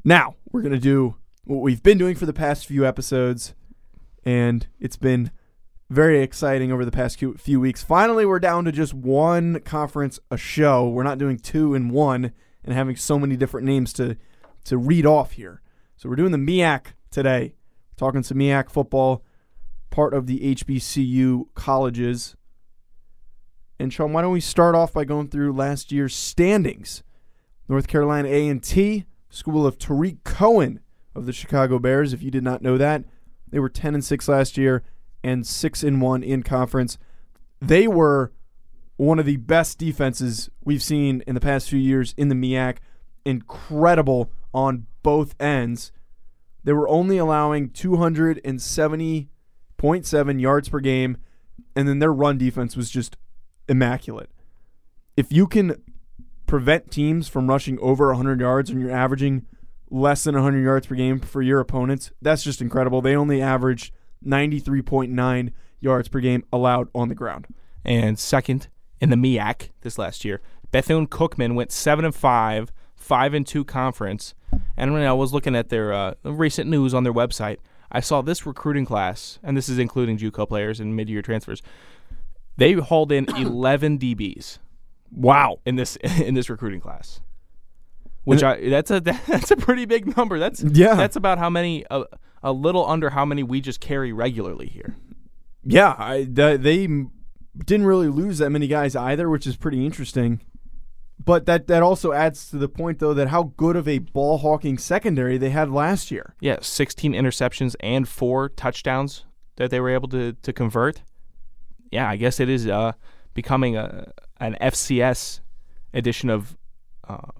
Now, 0.04 0.36
we're 0.52 0.62
going 0.62 0.72
to 0.72 0.78
do 0.78 1.16
what 1.44 1.58
we've 1.62 1.82
been 1.82 1.98
doing 1.98 2.14
for 2.14 2.26
the 2.26 2.32
past 2.32 2.66
few 2.66 2.86
episodes, 2.86 3.54
and 4.24 4.66
it's 4.80 4.96
been 4.96 5.30
very 5.90 6.22
exciting 6.22 6.70
over 6.70 6.84
the 6.84 6.90
past 6.90 7.18
few- 7.18 7.60
weeks. 7.60 7.82
Finally, 7.82 8.26
we're 8.26 8.38
down 8.38 8.64
to 8.64 8.72
just 8.72 8.92
one 8.92 9.60
conference 9.60 10.20
a 10.30 10.36
show. 10.36 10.88
We're 10.88 11.02
not 11.02 11.18
doing 11.18 11.38
two 11.38 11.74
in 11.74 11.88
one 11.88 12.32
and 12.62 12.74
having 12.74 12.96
so 12.96 13.18
many 13.18 13.36
different 13.36 13.66
names 13.66 13.92
to, 13.94 14.16
to 14.64 14.76
read 14.76 15.06
off 15.06 15.32
here. 15.32 15.62
So, 15.96 16.08
we're 16.08 16.16
doing 16.16 16.32
the 16.32 16.38
MEAC 16.38 16.88
today, 17.10 17.54
talking 17.96 18.22
some 18.22 18.38
MEAC 18.38 18.70
football, 18.70 19.24
part 19.90 20.12
of 20.12 20.26
the 20.26 20.54
HBCU 20.54 21.46
colleges. 21.54 22.36
And 23.80 23.92
Sean, 23.92 24.12
why 24.12 24.22
don't 24.22 24.32
we 24.32 24.40
start 24.40 24.74
off 24.74 24.92
by 24.92 25.04
going 25.04 25.28
through 25.28 25.52
last 25.52 25.90
year's 25.90 26.14
standings? 26.14 27.02
North 27.68 27.86
Carolina 27.86 28.28
A&T, 28.28 29.04
school 29.30 29.66
of 29.66 29.78
Tarik 29.78 30.24
Cohen 30.24 30.80
of 31.14 31.26
the 31.26 31.32
Chicago 31.32 31.78
Bears. 31.78 32.12
If 32.12 32.22
you 32.22 32.30
did 32.30 32.42
not 32.42 32.62
know 32.62 32.76
that, 32.76 33.04
they 33.50 33.58
were 33.58 33.68
10 33.68 33.94
and 33.94 34.04
6 34.04 34.28
last 34.28 34.56
year 34.56 34.82
and 35.22 35.46
6 35.46 35.82
and 35.82 36.00
1 36.00 36.22
in 36.22 36.42
conference. 36.42 36.96
They 37.60 37.86
were 37.88 38.32
one 38.96 39.18
of 39.18 39.26
the 39.26 39.36
best 39.36 39.78
defenses 39.78 40.48
we've 40.64 40.82
seen 40.82 41.22
in 41.26 41.34
the 41.34 41.40
past 41.40 41.68
few 41.68 41.78
years 41.78 42.14
in 42.16 42.28
the 42.28 42.34
MEAC. 42.34 42.78
Incredible 43.24 44.30
on 44.52 44.86
both 45.02 45.34
ends. 45.40 45.92
They 46.64 46.72
were 46.72 46.88
only 46.88 47.18
allowing 47.18 47.68
270.7 47.70 50.40
yards 50.40 50.68
per 50.68 50.80
game, 50.80 51.16
and 51.74 51.88
then 51.88 52.00
their 52.00 52.12
run 52.12 52.38
defense 52.38 52.76
was 52.76 52.90
just 52.90 53.16
immaculate. 53.68 54.30
If 55.16 55.32
you 55.32 55.46
can 55.46 55.82
prevent 56.46 56.90
teams 56.90 57.28
from 57.28 57.48
rushing 57.48 57.78
over 57.80 58.08
100 58.08 58.40
yards 58.40 58.70
and 58.70 58.80
you're 58.80 58.90
averaging 58.90 59.46
less 59.90 60.24
than 60.24 60.34
100 60.34 60.62
yards 60.62 60.86
per 60.86 60.94
game 60.94 61.20
for 61.20 61.42
your 61.42 61.60
opponents, 61.60 62.10
that's 62.20 62.42
just 62.42 62.60
incredible. 62.60 63.00
They 63.00 63.14
only 63.14 63.40
averaged 63.40 63.92
93.9 64.24 65.52
yards 65.80 66.08
per 66.08 66.20
game 66.20 66.44
allowed 66.52 66.88
on 66.94 67.08
the 67.08 67.14
ground. 67.14 67.46
And 67.84 68.18
second 68.18 68.68
in 69.00 69.10
the 69.10 69.16
MEAC 69.16 69.70
this 69.82 69.98
last 69.98 70.24
year, 70.24 70.40
Bethune 70.72 71.06
Cookman 71.06 71.54
went 71.54 71.72
seven 71.72 72.04
and 72.04 72.14
five, 72.14 72.72
five 72.96 73.32
and 73.34 73.46
two 73.46 73.64
conference. 73.64 74.34
And 74.76 74.92
when 74.92 75.02
I 75.02 75.12
was 75.12 75.32
looking 75.32 75.54
at 75.56 75.68
their 75.68 75.92
uh, 75.92 76.14
recent 76.24 76.68
news 76.68 76.94
on 76.94 77.04
their 77.04 77.12
website, 77.12 77.58
I 77.90 78.00
saw 78.00 78.20
this 78.20 78.44
recruiting 78.44 78.84
class, 78.84 79.38
and 79.42 79.56
this 79.56 79.68
is 79.68 79.78
including 79.78 80.18
JUCO 80.18 80.46
players 80.48 80.78
and 80.78 80.94
mid-year 80.94 81.22
transfers. 81.22 81.62
They 82.58 82.72
hauled 82.74 83.12
in 83.12 83.26
11 83.36 83.98
DBs 83.98 84.58
Wow. 85.10 85.60
in 85.64 85.76
this 85.76 85.96
in 86.02 86.34
this 86.34 86.50
recruiting 86.50 86.80
class, 86.80 87.20
which 88.24 88.42
I 88.42 88.68
that's 88.68 88.90
a 88.90 89.00
that's 89.26 89.50
a 89.50 89.56
pretty 89.56 89.86
big 89.86 90.16
number. 90.16 90.38
That's 90.38 90.62
Yeah. 90.62 90.94
that's 90.94 91.16
about 91.16 91.38
how 91.38 91.48
many 91.48 91.86
uh, 91.86 92.04
a 92.42 92.52
little 92.52 92.86
under 92.86 93.10
how 93.10 93.24
many 93.24 93.42
we 93.42 93.60
just 93.60 93.80
carry 93.80 94.12
regularly 94.12 94.66
here. 94.66 94.96
Yeah, 95.64 95.94
I, 95.98 96.24
th- 96.24 96.60
they 96.60 96.86
didn't 96.86 97.86
really 97.86 98.08
lose 98.08 98.38
that 98.38 98.50
many 98.50 98.66
guys 98.68 98.94
either, 98.96 99.28
which 99.28 99.46
is 99.46 99.56
pretty 99.56 99.84
interesting. 99.84 100.40
But 101.22 101.46
that, 101.46 101.66
that 101.66 101.82
also 101.82 102.12
adds 102.12 102.48
to 102.50 102.56
the 102.56 102.68
point, 102.68 103.00
though, 103.00 103.12
that 103.12 103.28
how 103.28 103.52
good 103.56 103.76
of 103.76 103.88
a 103.88 103.98
ball 103.98 104.38
hawking 104.38 104.78
secondary 104.78 105.36
they 105.36 105.50
had 105.50 105.70
last 105.70 106.10
year. 106.10 106.34
Yeah, 106.40 106.58
16 106.62 107.12
interceptions 107.12 107.74
and 107.80 108.08
four 108.08 108.48
touchdowns 108.48 109.24
that 109.56 109.70
they 109.70 109.80
were 109.80 109.90
able 109.90 110.08
to, 110.08 110.32
to 110.34 110.52
convert. 110.52 111.02
Yeah, 111.90 112.08
I 112.08 112.16
guess 112.16 112.38
it 112.38 112.48
is 112.48 112.66
uh, 112.68 112.92
becoming 113.34 113.76
a 113.76 114.12
an 114.40 114.56
FCS 114.60 115.40
edition 115.92 116.30
of 116.30 116.56
uh, 117.08 117.32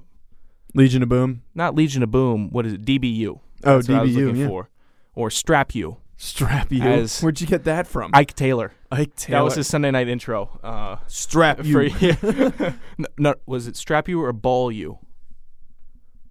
Legion 0.75 1.03
of 1.03 1.09
Boom. 1.09 1.43
not 1.55 1.75
Legion 1.75 2.03
of 2.03 2.11
Boom. 2.11 2.51
What 2.51 2.67
is 2.67 2.73
it? 2.73 2.85
DBU. 2.85 3.29
Oh, 3.65 3.77
That's 3.77 3.89
what 3.89 3.99
I 3.99 4.03
was 4.03 4.11
DBU, 4.11 4.37
yeah. 4.37 4.49
for. 4.49 4.69
Or 5.19 5.31
Strap 5.33 5.75
You. 5.75 5.97
Strap 6.17 6.71
you. 6.71 6.81
As- 6.81 7.21
Where'd 7.21 7.41
you 7.41 7.49
get 7.49 7.65
that 7.65 7.89
from? 7.89 8.13
Ike 8.15 8.35
Taylor. 8.37 8.73
Ike 8.93 9.17
Taylor. 9.17 9.41
That 9.41 9.45
was 9.45 9.57
his 9.57 9.67
Sunday 9.67 9.91
night 9.91 10.07
intro. 10.07 10.61
Uh, 10.63 10.99
Strap 11.09 11.59
for, 11.59 11.83
you. 11.83 12.13
no, 12.99 13.07
no, 13.19 13.35
was 13.45 13.67
it 13.67 13.77
Strap 13.77 14.07
You 14.09 14.23
or 14.23 14.33
Ball 14.33 14.71
You? 14.71 15.01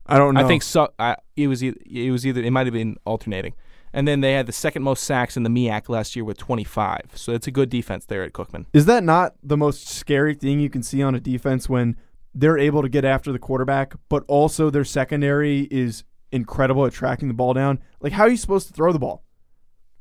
I 0.06 0.17
don't 0.17 0.36
know. 0.36 0.39
I 0.39 0.48
think 0.48 0.63
so. 0.63 0.88
I, 0.98 1.17
it 1.36 1.50
was 1.50 1.65
either, 1.65 1.75
it 1.86 2.12
was 2.12 2.25
either 2.25 2.41
it 2.41 2.50
might 2.51 2.65
have 2.65 2.74
been 2.74 2.96
alternating. 3.06 3.56
And 3.91 4.08
then 4.08 4.22
they 4.22 4.32
had 4.32 4.46
the 4.46 4.53
second 4.53 4.84
most 4.84 5.03
sacks 5.03 5.36
in 5.36 5.44
the 5.44 5.50
MEAC 5.50 5.89
last 5.89 6.15
year 6.15 6.24
with 6.24 6.38
25. 6.38 7.12
So 7.15 7.34
it's 7.34 7.48
a 7.48 7.51
good 7.51 7.70
defense 7.70 8.06
there 8.06 8.24
at 8.24 8.32
Cookman. 8.32 8.67
Is 8.72 8.86
that 8.86 9.03
not 9.03 9.36
the 9.44 9.58
most 9.58 9.89
scary 9.89 10.34
thing 10.34 10.62
you 10.62 10.70
can 10.70 10.82
see 10.82 11.03
on 11.03 11.13
a 11.13 11.20
defense 11.20 11.67
when 11.67 11.98
they're 12.34 12.58
able 12.58 12.84
to 12.84 12.89
get 12.89 13.03
after 13.03 13.34
the 13.34 13.39
quarterback, 13.39 13.96
but 14.08 14.24
also 14.29 14.70
their 14.70 14.86
secondary 14.86 15.67
is 15.72 16.06
incredible 16.32 16.86
at 16.86 16.94
tracking 16.94 17.28
the 17.28 17.34
ball 17.34 17.54
down? 17.54 17.80
Like, 18.00 18.14
how 18.14 18.24
are 18.24 18.30
you 18.30 18.38
supposed 18.38 18.68
to 18.68 18.74
throw 18.74 18.92
the 18.92 19.00
ball? 19.00 19.24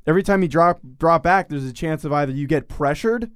Every 0.05 0.23
time 0.23 0.41
you 0.41 0.47
drop 0.47 0.79
drop 0.97 1.23
back, 1.23 1.49
there's 1.49 1.65
a 1.65 1.73
chance 1.73 2.05
of 2.05 2.13
either 2.13 2.31
you 2.31 2.47
get 2.47 2.67
pressured 2.67 3.31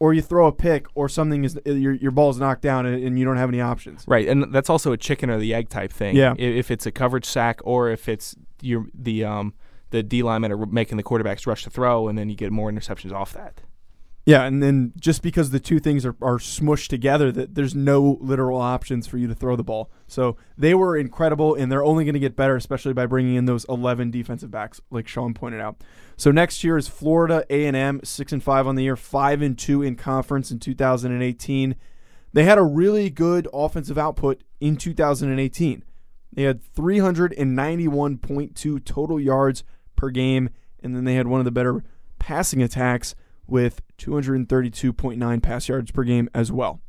or 0.00 0.12
you 0.12 0.20
throw 0.20 0.46
a 0.46 0.52
pick, 0.52 0.86
or 0.94 1.08
something 1.08 1.44
is 1.44 1.58
your 1.64 1.94
your 1.94 2.10
ball's 2.10 2.38
knocked 2.38 2.62
down 2.62 2.84
and, 2.84 3.02
and 3.02 3.18
you 3.18 3.24
don't 3.24 3.38
have 3.38 3.48
any 3.48 3.60
options. 3.60 4.04
Right, 4.06 4.28
and 4.28 4.52
that's 4.52 4.68
also 4.68 4.92
a 4.92 4.98
chicken 4.98 5.30
or 5.30 5.38
the 5.38 5.54
egg 5.54 5.68
type 5.70 5.92
thing. 5.92 6.16
Yeah. 6.16 6.34
If 6.36 6.70
it's 6.70 6.84
a 6.84 6.90
coverage 6.90 7.24
sack 7.24 7.60
or 7.64 7.90
if 7.90 8.08
it's 8.08 8.34
your 8.60 8.86
the 8.92 9.24
um 9.24 9.54
the 9.90 10.02
D 10.02 10.22
linemen 10.22 10.52
are 10.52 10.66
making 10.66 10.96
the 10.96 11.02
quarterbacks 11.02 11.46
rush 11.46 11.64
to 11.64 11.70
throw, 11.70 12.08
and 12.08 12.18
then 12.18 12.28
you 12.28 12.36
get 12.36 12.52
more 12.52 12.70
interceptions 12.70 13.12
off 13.12 13.32
that. 13.32 13.62
Yeah, 14.26 14.44
and 14.44 14.62
then 14.62 14.94
just 14.98 15.22
because 15.22 15.50
the 15.50 15.60
two 15.60 15.78
things 15.78 16.06
are, 16.06 16.16
are 16.22 16.38
smushed 16.38 16.88
together, 16.88 17.30
that 17.32 17.54
there's 17.54 17.74
no 17.74 18.16
literal 18.22 18.58
options 18.58 19.06
for 19.06 19.18
you 19.18 19.26
to 19.26 19.34
throw 19.34 19.54
the 19.54 19.62
ball. 19.62 19.90
So 20.06 20.38
they 20.56 20.74
were 20.74 20.96
incredible, 20.96 21.54
and 21.54 21.70
they're 21.70 21.84
only 21.84 22.04
going 22.04 22.14
to 22.14 22.20
get 22.20 22.34
better, 22.34 22.56
especially 22.56 22.94
by 22.94 23.04
bringing 23.04 23.34
in 23.34 23.44
those 23.44 23.66
11 23.68 24.10
defensive 24.10 24.50
backs, 24.50 24.80
like 24.90 25.06
Sean 25.06 25.34
pointed 25.34 25.60
out. 25.60 25.76
So 26.16 26.30
next 26.30 26.64
year 26.64 26.78
is 26.78 26.88
Florida 26.88 27.44
A&M, 27.50 28.00
six 28.02 28.32
and 28.32 28.42
five 28.42 28.66
on 28.66 28.76
the 28.76 28.84
year, 28.84 28.96
five 28.96 29.42
and 29.42 29.58
two 29.58 29.82
in 29.82 29.94
conference 29.94 30.50
in 30.50 30.58
2018. 30.58 31.76
They 32.32 32.44
had 32.44 32.56
a 32.56 32.62
really 32.62 33.10
good 33.10 33.46
offensive 33.52 33.98
output 33.98 34.42
in 34.58 34.76
2018. 34.76 35.84
They 36.32 36.44
had 36.44 36.62
391.2 36.74 38.84
total 38.84 39.20
yards 39.20 39.64
per 39.96 40.08
game, 40.08 40.48
and 40.82 40.96
then 40.96 41.04
they 41.04 41.14
had 41.14 41.26
one 41.26 41.40
of 41.40 41.44
the 41.44 41.50
better 41.50 41.84
passing 42.18 42.62
attacks 42.62 43.14
with 43.46 43.80
232.9 43.98 45.42
pass 45.42 45.68
yards 45.68 45.90
per 45.90 46.04
game 46.04 46.28
as 46.34 46.50
well. 46.52 46.80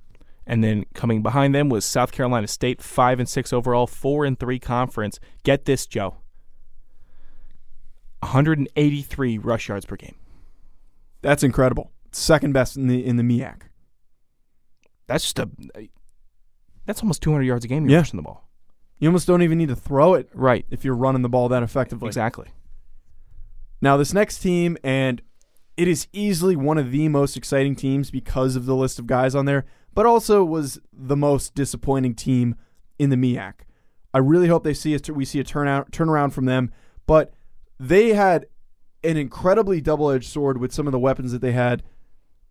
And 0.47 0.63
then 0.63 0.85
coming 0.93 1.24
behind 1.24 1.55
them 1.55 1.69
was 1.69 1.85
South 1.85 2.12
Carolina 2.12 2.47
State, 2.47 2.81
five 2.81 3.19
and 3.19 3.27
six 3.27 3.51
overall, 3.51 3.88
four 3.88 4.25
and 4.25 4.39
three 4.39 4.59
conference. 4.59 5.19
Get 5.43 5.65
this, 5.65 5.85
Joe. 5.88 6.17
183 8.21 9.38
rush 9.38 9.69
yards 9.69 9.85
per 9.85 9.95
game. 9.95 10.15
That's 11.21 11.43
incredible. 11.43 11.91
Second 12.12 12.53
best 12.53 12.77
in 12.77 12.88
the 12.88 13.05
in 13.05 13.17
the 13.17 13.24
MEAC. 13.24 13.62
That's 15.07 15.24
just 15.24 15.39
a. 15.39 15.50
That's 16.85 17.01
almost 17.01 17.21
200 17.24 17.43
yards 17.43 17.65
a 17.65 17.67
game. 17.67 17.83
You're 17.85 17.93
Yeah. 17.93 17.97
rushing 17.97 18.17
the 18.17 18.24
ball. 18.24 18.47
You 19.00 19.09
almost 19.09 19.27
don't 19.27 19.41
even 19.41 19.57
need 19.57 19.69
to 19.69 19.75
throw 19.75 20.13
it 20.13 20.29
Right. 20.33 20.65
if 20.69 20.85
you're 20.85 20.95
running 20.95 21.24
the 21.24 21.29
ball 21.29 21.50
that 21.50 21.63
effectively. 21.63 22.07
Exactly. 22.07 22.47
Now, 23.81 23.97
this 23.97 24.13
next 24.13 24.39
team, 24.39 24.77
and 24.83 25.21
it 25.77 25.88
is 25.88 26.08
easily 26.13 26.55
one 26.55 26.77
of 26.77 26.91
the 26.91 27.10
most 27.10 27.36
exciting 27.36 27.75
teams 27.75 28.12
because 28.12 28.55
of 28.55 28.65
the 28.65 28.75
list 28.75 29.00
of 29.00 29.08
guys 29.08 29.36
on 29.36 29.46
there, 29.46 29.65
but 29.94 30.05
also 30.05 30.44
was 30.44 30.79
the 30.94 31.17
most 31.17 31.55
disappointing 31.55 32.15
team 32.15 32.55
in 32.98 33.10
the 33.10 33.15
MEAC. 33.15 33.53
I 34.13 34.20
really 34.20 34.48
hope 34.48 34.63
they 34.63 34.74
see 34.74 34.96
a, 34.96 35.00
we 35.12 35.25
see 35.25 35.39
a 35.39 35.44
turnout 35.44 35.91
turnaround 35.91 36.32
from 36.32 36.46
them, 36.46 36.72
but 37.05 37.34
they 37.79 38.13
had 38.13 38.46
an 39.03 39.17
incredibly 39.17 39.82
double-edged 39.82 40.32
sword 40.32 40.58
with 40.58 40.74
some 40.74 40.88
of 40.88 40.94
the 40.94 41.00
weapons 41.00 41.34
that 41.34 41.41
they 41.41 41.51
had 41.51 41.84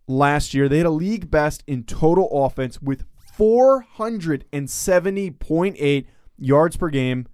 last 0.07 0.53
year. 0.53 0.69
They 0.69 0.77
had 0.77 0.85
a 0.85 0.91
league 0.91 1.31
best 1.31 1.63
in 1.65 1.83
total 1.83 2.45
offense 2.45 2.79
with 2.81 3.05
470.8 3.37 6.05
yards 6.37 6.77
per 6.77 6.89
game. 6.89 7.27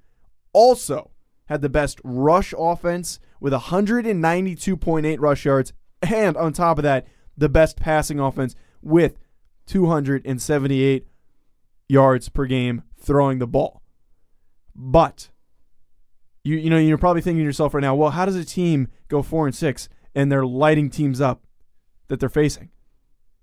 Also, 0.53 1.12
had 1.45 1.62
the 1.62 1.69
best 1.69 2.01
rush 2.03 2.53
offense 2.57 3.19
with 3.41 3.53
192.8 3.53 5.19
rush 5.19 5.45
yards, 5.45 5.74
and 6.01 6.36
on 6.38 6.53
top 6.53 6.77
of 6.77 6.84
that, 6.84 7.08
the 7.38 7.50
best 7.50 7.77
passing 7.77 8.20
offense 8.20 8.55
with 8.81 9.17
278 9.67 11.08
yards 11.89 12.29
per 12.29 12.46
game 12.46 12.84
throwing 13.00 13.39
the 13.39 13.48
ball. 13.48 13.81
But 14.75 15.29
you 16.43 16.55
you 16.58 16.70
know 16.70 16.77
you're 16.77 16.98
probably 16.98 17.22
thinking 17.22 17.39
to 17.39 17.46
yourself 17.46 17.74
right 17.74 17.81
now, 17.81 17.96
well, 17.96 18.12
how 18.12 18.25
does 18.25 18.36
a 18.36 18.46
team 18.46 18.88
go 19.08 19.22
four 19.22 19.46
and 19.46 19.55
six 19.55 19.89
and 20.15 20.31
they're 20.31 20.46
lighting 20.46 20.89
teams 20.89 21.22
up 21.22 21.43
that 22.08 22.20
they're 22.20 22.29
facing 22.29 22.70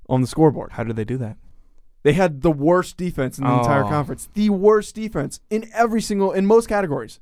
on 0.08 0.20
the 0.20 0.26
scoreboard? 0.26 0.72
How 0.72 0.84
did 0.84 0.96
they 0.96 1.04
do 1.04 1.16
that? 1.18 1.36
They 2.02 2.12
had 2.12 2.42
the 2.42 2.50
worst 2.50 2.96
defense 2.96 3.38
in 3.38 3.44
the 3.44 3.52
entire 3.58 3.84
Oh. 3.84 3.88
conference. 3.88 4.28
The 4.32 4.50
worst 4.50 4.94
defense 4.94 5.40
in 5.50 5.68
every 5.74 6.00
single 6.00 6.32
in 6.32 6.46
most 6.46 6.68
categories. 6.68 7.20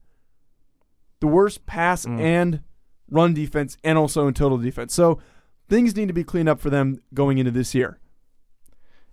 The 1.21 1.27
worst 1.27 1.67
pass 1.67 2.05
Mm. 2.07 2.21
and 2.21 2.61
run 3.11 3.35
defense 3.35 3.77
and 3.85 3.99
also 3.99 4.27
in 4.27 4.35
total 4.35 4.59
defense. 4.59 4.95
So 4.95 5.21
things 5.69 5.97
need 5.97 6.09
to 6.09 6.15
be 6.15 6.25
cleaned 6.25 6.49
up 6.49 6.61
for 6.61 6.71
them 6.71 7.01
going 7.15 7.39
into 7.39 7.51
this 7.51 7.75
year. 7.75 7.99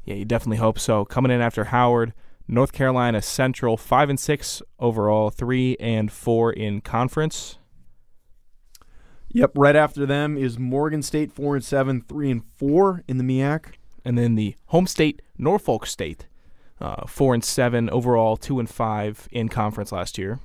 Yeah, 0.03 0.15
you 0.15 0.25
definitely 0.25 0.57
hope 0.57 0.79
so. 0.79 1.05
Coming 1.05 1.31
in 1.31 1.41
after 1.41 1.65
Howard, 1.65 2.13
North 2.47 2.73
Carolina 2.73 3.21
Central, 3.21 3.77
five 3.77 4.09
and 4.09 4.19
six 4.19 4.61
overall, 4.79 5.29
three 5.29 5.77
and 5.79 6.11
four 6.11 6.51
in 6.51 6.81
conference. 6.81 7.57
Yep, 9.29 9.53
right 9.55 9.75
after 9.75 10.05
them 10.05 10.37
is 10.37 10.59
Morgan 10.59 11.01
State 11.01 11.31
4 11.31 11.55
and 11.55 11.65
7, 11.65 12.01
3 12.01 12.29
and 12.29 12.43
4 12.55 13.03
in 13.07 13.17
the 13.17 13.23
MEAC, 13.23 13.65
and 14.05 14.15
then 14.15 14.35
the 14.35 14.55
home 14.67 14.85
state 14.85 15.23
Norfolk 15.39 15.87
State, 15.87 16.27
uh, 16.79 17.07
four 17.07 17.33
and 17.33 17.43
seven 17.43 17.89
overall, 17.89 18.37
two 18.37 18.59
and 18.59 18.69
five 18.69 19.27
in 19.31 19.49
conference 19.49 19.91
last 19.91 20.17
year. 20.19 20.39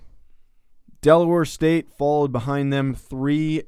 Delaware 1.01 1.45
State 1.45 1.89
followed 1.91 2.33
behind 2.33 2.73
them 2.73 2.95
3 2.95 3.63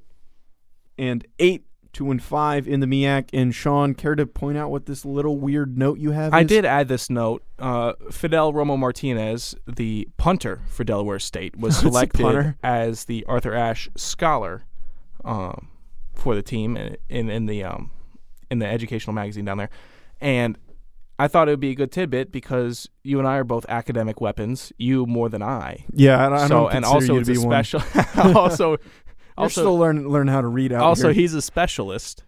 and 0.98 1.26
8, 1.38 1.64
2 1.92 2.10
and 2.10 2.22
5 2.22 2.68
in 2.68 2.80
the 2.80 2.86
MEAC. 2.86 3.28
And 3.32 3.54
Sean, 3.54 3.94
care 3.94 4.14
to 4.14 4.26
point 4.26 4.58
out 4.58 4.70
what 4.70 4.86
this 4.86 5.04
little 5.04 5.38
weird 5.38 5.78
note 5.78 5.98
you 5.98 6.10
have 6.10 6.34
I 6.34 6.40
is? 6.40 6.46
did 6.48 6.64
add 6.64 6.88
this 6.88 7.08
note. 7.08 7.42
Uh, 7.58 7.92
Fidel 8.10 8.52
Romo 8.52 8.78
Martinez, 8.78 9.54
the 9.66 10.08
punter 10.16 10.60
for 10.68 10.84
Delaware 10.84 11.18
State, 11.18 11.56
was 11.56 11.76
selected 11.78 12.54
as 12.62 13.04
the 13.04 13.24
Arthur 13.26 13.54
Ashe 13.54 13.88
Scholar 13.96 14.64
um, 15.24 15.68
for 16.14 16.34
the 16.34 16.42
team 16.42 16.76
in, 16.76 16.96
in 17.08 17.30
in 17.30 17.46
the 17.46 17.64
um, 17.64 17.90
in 18.50 18.58
the 18.58 18.66
educational 18.66 19.14
magazine 19.14 19.44
down 19.44 19.58
there, 19.58 19.70
and 20.20 20.58
I 21.20 21.28
thought 21.28 21.48
it 21.48 21.52
would 21.52 21.60
be 21.60 21.70
a 21.70 21.74
good 21.74 21.92
tidbit 21.92 22.32
because 22.32 22.88
you 23.02 23.18
and 23.18 23.28
I 23.28 23.36
are 23.36 23.44
both 23.44 23.66
academic 23.68 24.20
weapons. 24.20 24.72
You 24.78 25.04
more 25.06 25.28
than 25.28 25.42
I. 25.42 25.84
Yeah, 25.92 26.16
I, 26.26 26.34
I 26.34 26.48
so 26.48 26.48
don't 26.48 26.72
and 26.72 26.84
also 26.84 27.16
it's 27.18 27.28
a 27.28 27.32
be 27.32 27.38
one. 27.38 27.50
special. 27.64 27.82
also, 28.36 28.78
also 29.36 29.60
still 29.60 29.78
learn 29.78 30.08
learn 30.08 30.28
how 30.28 30.40
to 30.40 30.48
read 30.48 30.72
out 30.72 30.82
also 30.82 31.08
here. 31.08 31.14
he's 31.22 31.34
a 31.34 31.42
specialist. 31.42 32.24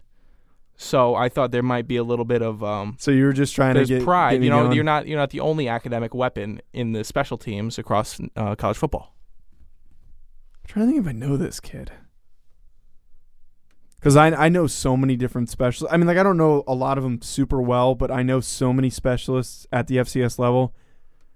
So 0.75 1.15
I 1.15 1.29
thought 1.29 1.51
there 1.51 1.63
might 1.63 1.87
be 1.87 1.97
a 1.97 2.03
little 2.03 2.25
bit 2.25 2.41
of 2.41 2.63
um, 2.63 2.97
So 2.99 3.11
you 3.11 3.25
were 3.25 3.33
just 3.33 3.55
trying 3.55 3.75
to 3.75 3.85
get 3.85 4.03
pride. 4.03 4.33
get 4.39 4.43
You 4.43 4.49
know, 4.49 4.63
going. 4.63 4.75
you're 4.75 4.83
not 4.83 5.07
you're 5.07 5.19
not 5.19 5.29
the 5.31 5.39
only 5.39 5.67
academic 5.67 6.13
weapon 6.13 6.61
in 6.73 6.91
the 6.91 7.03
special 7.03 7.37
teams 7.37 7.77
across 7.79 8.19
uh, 8.35 8.55
college 8.55 8.77
football. 8.77 9.15
I'm 10.63 10.67
trying 10.67 10.87
to 10.87 10.93
think 10.93 11.05
if 11.05 11.09
I 11.09 11.13
know 11.13 11.37
this 11.37 11.59
kid. 11.59 11.91
Because 14.03 14.17
I, 14.17 14.27
I 14.31 14.49
know 14.49 14.67
so 14.67 14.97
many 14.97 15.15
different 15.15 15.49
specialists. 15.49 15.93
I 15.93 15.95
mean, 15.95 16.07
like, 16.07 16.17
I 16.17 16.23
don't 16.23 16.35
know 16.35 16.65
a 16.67 16.73
lot 16.75 16.97
of 16.97 17.05
them 17.05 17.21
super 17.21 17.61
well, 17.61 17.95
but 17.95 18.11
I 18.11 18.21
know 18.21 18.41
so 18.41 18.73
many 18.73 18.89
specialists 18.89 19.65
at 19.71 19.87
the 19.87 19.95
FCS 19.95 20.37
level. 20.37 20.75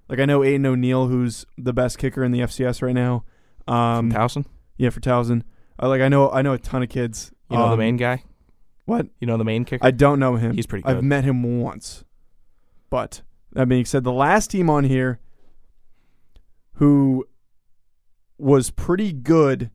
Like, 0.10 0.20
I 0.20 0.26
know 0.26 0.42
Aiden 0.42 0.66
O'Neill, 0.66 1.08
who's 1.08 1.46
the 1.58 1.72
best 1.72 1.98
kicker 1.98 2.26
in 2.26 2.34
the 2.34 2.40
FCS 2.42 2.82
right 2.82 2.94
now. 2.94 3.24
Um, 3.70 4.12
Towson, 4.12 4.46
yeah, 4.78 4.90
for 4.90 5.00
Towson. 5.00 5.44
Uh, 5.82 5.88
like, 5.88 6.02
I 6.02 6.10
know 6.10 6.30
I 6.30 6.42
know 6.42 6.52
a 6.54 6.58
ton 6.58 6.84
of 6.84 6.90
kids. 6.90 7.32
you 7.50 7.56
know 7.58 7.68
the 7.68 7.74
Um, 7.74 7.80
main 7.80 7.96
guy. 7.96 8.24
What? 8.84 9.08
You 9.22 9.28
know 9.28 9.38
the 9.38 9.46
main 9.46 9.64
kicker. 9.64 9.86
I 9.86 9.92
don't 9.92 10.20
know 10.20 10.36
him. 10.36 10.54
He's 10.54 10.66
pretty 10.66 10.84
I've 10.86 11.04
met 11.04 11.24
him 11.24 11.62
once. 11.62 12.04
But 12.90 13.22
that 13.54 13.70
being 13.70 13.86
said, 13.86 14.04
the 14.04 14.12
last 14.12 14.52
team 14.52 14.70
on 14.70 14.84
here 14.84 15.20
who 16.74 17.26
was 18.38 18.70
pretty 18.72 19.12
good 19.12 19.72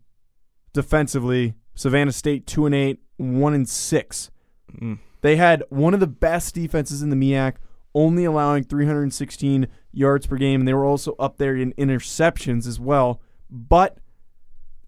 defensively, 0.72 1.54
Savannah 1.74 2.12
State 2.12 2.46
two 2.46 2.66
and 2.66 2.74
eight, 2.74 3.00
one 3.16 3.54
and 3.54 3.68
six. 3.68 4.30
Mm. 4.72 4.98
They 5.22 5.36
had 5.36 5.64
one 5.68 5.94
of 5.94 6.00
the 6.00 6.06
best 6.06 6.54
defenses 6.54 7.02
in 7.02 7.10
the 7.10 7.16
MEAC, 7.16 7.56
only 7.94 8.24
allowing 8.24 8.64
316 8.64 9.68
yards 9.92 10.26
per 10.26 10.36
game, 10.36 10.62
and 10.62 10.68
they 10.68 10.74
were 10.74 10.84
also 10.84 11.14
up 11.18 11.38
there 11.38 11.56
in 11.56 11.72
interceptions 11.74 12.66
as 12.66 12.80
well. 12.80 13.20
But, 13.48 13.98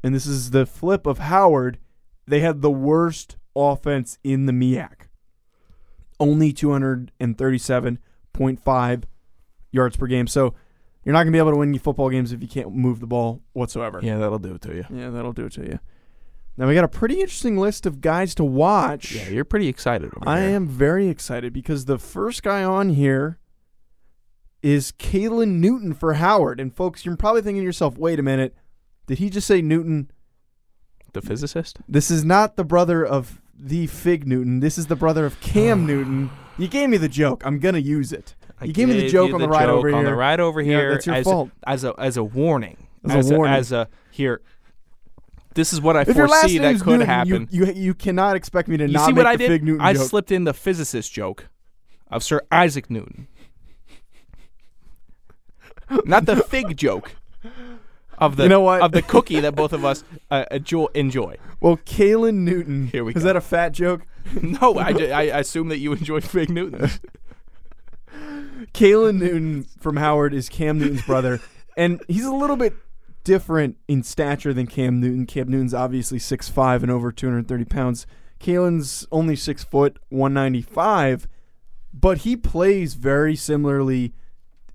and 0.03 0.13
this 0.15 0.27
is 0.27 0.51
the 0.51 0.67
flip 0.67 1.07
of 1.07 1.19
Howard, 1.19 1.79
they 2.27 2.41
had 2.41 2.63
the 2.63 2.71
worst 2.71 3.37
offense 3.55 4.19
in 4.25 4.47
the 4.47 4.53
MEAC. 4.53 5.07
Only 6.19 6.53
237.5 6.53 9.03
yards 9.71 9.97
per 9.97 10.07
game. 10.07 10.27
So 10.27 10.55
you're 11.05 11.13
not 11.13 11.25
going 11.25 11.33
to 11.33 11.33
be 11.33 11.39
able 11.39 11.53
to 11.53 11.59
win 11.59 11.75
your 11.75 11.81
football 11.81 12.09
games 12.09 12.33
if 12.33 12.41
you 12.43 12.49
can't 12.49 12.75
move 12.75 13.01
the 13.01 13.07
ball 13.07 13.43
whatsoever. 13.53 14.01
Yeah, 14.03 14.17
that'll 14.19 14.39
do 14.39 14.55
it 14.55 14.63
to 14.63 14.75
you. 14.75 14.87
Yeah, 14.91 15.11
that'll 15.11 15.33
do 15.33 15.45
it 15.47 15.53
to 15.53 15.63
you. 15.63 15.79
Now 16.57 16.69
we 16.69 16.75
got 16.75 16.85
a 16.85 16.89
pretty 16.89 17.21
interesting 17.21 17.57
list 17.57 17.85
of 17.87 18.01
guys 18.01 18.35
to 18.37 18.45
watch. 18.45 19.13
Yeah, 19.13 19.29
you're 19.29 19.45
pretty 19.45 19.67
excited. 19.69 20.13
I 20.25 20.41
here. 20.41 20.51
am 20.51 20.69
very 20.69 21.09
excited 21.09 21.53
because 21.53 21.87
the 21.87 21.99
first 21.99 22.43
guy 22.43 22.63
on 22.63 22.91
here 22.91 23.39
is 24.63 24.93
Caylin 24.93 25.59
Newton 25.61 25.93
for 25.95 26.15
Howard. 26.15 26.61
And 26.61 26.75
folks, 26.75 27.05
you're 27.05 27.17
probably 27.17 27.43
thinking 27.43 27.63
to 27.63 27.67
yourself, 27.67 27.99
wait 27.99 28.19
a 28.19 28.23
minute, 28.23 28.55
did 29.07 29.19
he 29.19 29.31
just 29.31 29.47
say 29.47 29.61
Newton? 29.63 30.11
the 31.13 31.23
physicist. 31.23 31.79
This 31.89 32.11
is 32.11 32.25
not 32.25 32.57
the 32.57 32.65
brother 32.65 33.05
of 33.07 33.41
the 33.57 33.87
Fig 33.87 34.27
Newton. 34.27 34.59
This 34.59 34.77
is 34.77 34.89
the 34.89 34.97
brother 34.97 35.25
of 35.25 35.41
Cam 35.41 35.87
Newton. 35.87 36.29
You 36.59 36.67
gave 36.67 36.89
me 36.91 36.97
the 36.97 37.09
joke. 37.09 37.47
I'm 37.47 37.61
gonna 37.61 37.79
use 37.79 38.13
it. 38.13 38.35
I 38.61 38.65
You 38.65 38.73
gave 38.73 38.89
me 38.89 38.99
the 39.01 39.09
joke 39.09 39.33
on 39.33 39.41
the 39.41 39.47
ride 39.49 39.67
joke 39.67 39.79
over 39.79 39.95
On 39.95 40.03
the 40.03 40.11
here. 40.11 40.17
ride 40.17 40.41
over 40.41 40.61
Yeah, 40.61 40.67
here, 40.79 40.91
that's 40.93 41.07
your 41.07 41.15
as 41.15 41.25
fault. 41.25 41.51
as 41.65 41.85
a 41.85 41.95
as 41.99 42.17
a 42.17 42.25
warning. 42.25 42.89
As 43.09 43.31
a 43.31 43.35
warning. 43.37 43.55
As 43.55 43.71
a 43.71 43.89
here. 44.11 44.41
This 45.55 45.73
is 45.73 45.81
what 45.81 45.97
I 45.97 46.03
If 46.03 46.15
foresee 46.15 46.59
that 46.59 46.81
could 46.81 46.87
Newton, 46.87 47.07
happen. 47.07 47.49
You, 47.51 47.67
you 47.67 47.73
you 47.73 47.95
cannot 47.95 48.37
expect 48.37 48.69
me 48.69 48.77
to 48.77 48.87
You 48.87 48.93
not 48.93 49.07
see 49.07 49.13
make 49.13 49.19
what 49.19 49.27
I 49.27 49.37
did? 49.37 49.49
Fig 49.49 49.63
Newton 49.65 49.81
I 49.81 49.93
joke. 49.95 50.09
slipped 50.09 50.33
in 50.33 50.45
the 50.45 50.53
physicist 50.55 51.13
joke 51.13 51.49
of 52.11 52.23
Sir 52.25 52.43
Isaac 52.51 52.91
Newton, 52.91 53.29
not 56.05 56.27
the 56.27 56.37
fig 56.51 56.77
joke 56.77 57.13
of 58.19 58.37
the 58.37 58.45
You 58.45 58.49
know 58.49 58.61
what? 58.61 58.81
of 58.83 58.93
the 58.93 59.03
cookie 59.03 59.41
that 59.41 59.55
both 59.55 59.73
of 59.73 59.85
us 59.85 60.03
uh, 60.31 60.45
enjoy. 60.51 61.37
well, 61.61 61.77
Caylin 61.79 62.45
Newton. 62.45 62.89
Here 62.89 63.05
we 63.05 63.13
is 63.15 63.23
go. 63.23 63.27
that 63.29 63.37
a 63.37 63.41
fat 63.41 63.71
joke? 63.73 64.03
No, 64.43 64.77
I, 64.79 64.91
I 65.11 65.23
assume 65.41 65.69
that 65.69 65.79
you 65.79 65.93
enjoy 65.93 66.21
fig 66.23 66.49
Newton. 66.49 66.89
Caylin 68.73 69.19
Newton 69.19 69.65
from 69.81 69.97
Howard 69.97 70.33
is 70.35 70.49
Cam 70.49 70.79
Newton's 70.79 71.03
brother, 71.03 71.41
and 71.77 72.03
he's 72.09 72.25
a 72.25 72.33
little 72.33 72.57
bit 72.57 72.75
different 73.25 73.77
in 73.89 74.03
stature 74.03 74.53
than 74.55 74.67
Cam 74.67 75.01
Newton. 75.01 75.27
Cam 75.27 75.49
Newton's 75.49 75.75
obviously 75.75 76.19
6'5 76.19 76.83
and 76.83 76.91
over 76.91 77.11
230 77.11 77.65
pounds. 77.65 78.07
Caylin's 78.39 79.07
only 79.11 79.37
6 79.37 79.65
foot, 79.65 79.99
195, 80.11 81.27
but 81.93 82.19
he 82.19 82.37
plays 82.37 82.95
very 82.95 83.35
similarly 83.35 84.13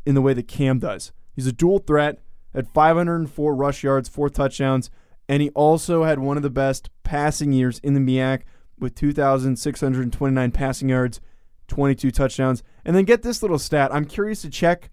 in 0.05 0.15
the 0.15 0.21
way 0.21 0.33
that 0.33 0.47
Cam 0.47 0.79
does. 0.79 1.11
He's 1.35 1.47
a 1.47 1.53
dual 1.53 1.79
threat, 1.79 2.19
at 2.53 2.67
504 2.73 3.55
rush 3.55 3.83
yards, 3.83 4.09
four 4.09 4.29
touchdowns, 4.29 4.89
and 5.27 5.41
he 5.41 5.49
also 5.51 6.03
had 6.03 6.19
one 6.19 6.37
of 6.37 6.43
the 6.43 6.49
best 6.49 6.89
passing 7.03 7.53
years 7.53 7.79
in 7.79 7.93
the 7.93 7.99
MEAC 7.99 8.41
with 8.79 8.95
2,629 8.95 10.51
passing 10.51 10.89
yards, 10.89 11.21
22 11.67 12.11
touchdowns. 12.11 12.63
And 12.83 12.95
then 12.95 13.05
get 13.05 13.21
this 13.21 13.41
little 13.41 13.59
stat. 13.59 13.93
I'm 13.93 14.05
curious 14.05 14.41
to 14.41 14.49
check 14.49 14.89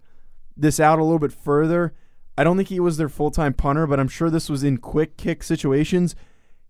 this 0.55 0.79
out 0.79 0.99
a 0.99 1.03
little 1.03 1.19
bit 1.19 1.31
further. 1.31 1.93
I 2.37 2.43
don't 2.43 2.55
think 2.55 2.69
he 2.69 2.79
was 2.79 2.97
their 2.97 3.09
full 3.09 3.31
time 3.31 3.53
punter, 3.53 3.87
but 3.87 3.99
I'm 3.99 4.07
sure 4.07 4.29
this 4.29 4.49
was 4.49 4.63
in 4.63 4.77
quick 4.77 5.17
kick 5.17 5.43
situations. 5.43 6.15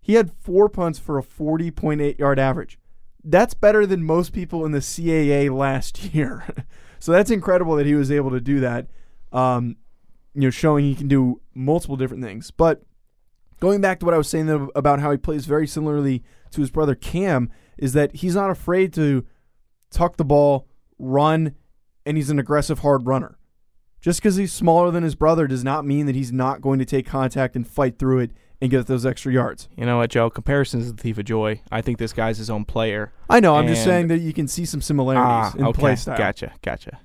He 0.00 0.14
had 0.14 0.32
four 0.32 0.68
punts 0.68 0.98
for 0.98 1.18
a 1.18 1.22
40.8 1.22 2.18
yard 2.18 2.38
average. 2.38 2.78
That's 3.22 3.52
better 3.52 3.84
than 3.84 4.02
most 4.02 4.32
people 4.32 4.64
in 4.64 4.72
the 4.72 4.78
CAA 4.78 5.54
last 5.54 6.02
year. 6.14 6.46
so 6.98 7.12
that's 7.12 7.30
incredible 7.30 7.76
that 7.76 7.86
he 7.86 7.94
was 7.94 8.10
able 8.10 8.30
to 8.30 8.40
do 8.40 8.60
that. 8.60 8.86
Um, 9.32 9.76
you 10.34 10.42
know, 10.42 10.50
showing 10.50 10.84
he 10.84 10.94
can 10.94 11.08
do 11.08 11.40
multiple 11.54 11.96
different 11.96 12.22
things. 12.22 12.50
But 12.50 12.82
going 13.60 13.80
back 13.80 14.00
to 14.00 14.06
what 14.06 14.14
I 14.14 14.18
was 14.18 14.28
saying 14.28 14.70
about 14.74 15.00
how 15.00 15.10
he 15.10 15.16
plays 15.16 15.46
very 15.46 15.66
similarly 15.66 16.22
to 16.52 16.60
his 16.60 16.70
brother 16.70 16.94
Cam, 16.94 17.50
is 17.76 17.92
that 17.92 18.16
he's 18.16 18.34
not 18.34 18.50
afraid 18.50 18.92
to 18.94 19.26
tuck 19.90 20.16
the 20.16 20.24
ball, 20.24 20.66
run, 20.98 21.54
and 22.06 22.16
he's 22.16 22.30
an 22.30 22.38
aggressive 22.38 22.80
hard 22.80 23.06
runner. 23.06 23.37
Just 24.00 24.20
because 24.20 24.36
he's 24.36 24.52
smaller 24.52 24.90
than 24.90 25.02
his 25.02 25.14
brother 25.14 25.46
does 25.46 25.64
not 25.64 25.84
mean 25.84 26.06
that 26.06 26.14
he's 26.14 26.32
not 26.32 26.60
going 26.60 26.78
to 26.78 26.84
take 26.84 27.06
contact 27.06 27.56
and 27.56 27.66
fight 27.66 27.98
through 27.98 28.20
it 28.20 28.30
and 28.60 28.70
get 28.70 28.86
those 28.86 29.04
extra 29.06 29.32
yards. 29.32 29.68
You 29.76 29.86
know 29.86 29.98
what, 29.98 30.10
Joe? 30.10 30.30
Comparisons 30.30 30.86
is 30.86 30.94
the 30.94 31.02
thief 31.02 31.18
of 31.18 31.24
joy. 31.24 31.60
I 31.70 31.80
think 31.82 31.98
this 31.98 32.12
guy's 32.12 32.38
his 32.38 32.48
own 32.50 32.64
player. 32.64 33.12
I 33.28 33.40
know. 33.40 33.56
I'm 33.56 33.66
just 33.66 33.84
saying 33.84 34.08
that 34.08 34.18
you 34.18 34.32
can 34.32 34.46
see 34.48 34.64
some 34.64 34.80
similarities 34.80 35.24
Ah, 35.54 35.58
in 35.58 35.64
okay. 35.66 35.80
play 35.80 35.96
style. 35.96 36.16
Gotcha, 36.18 36.52
gotcha. 36.62 36.98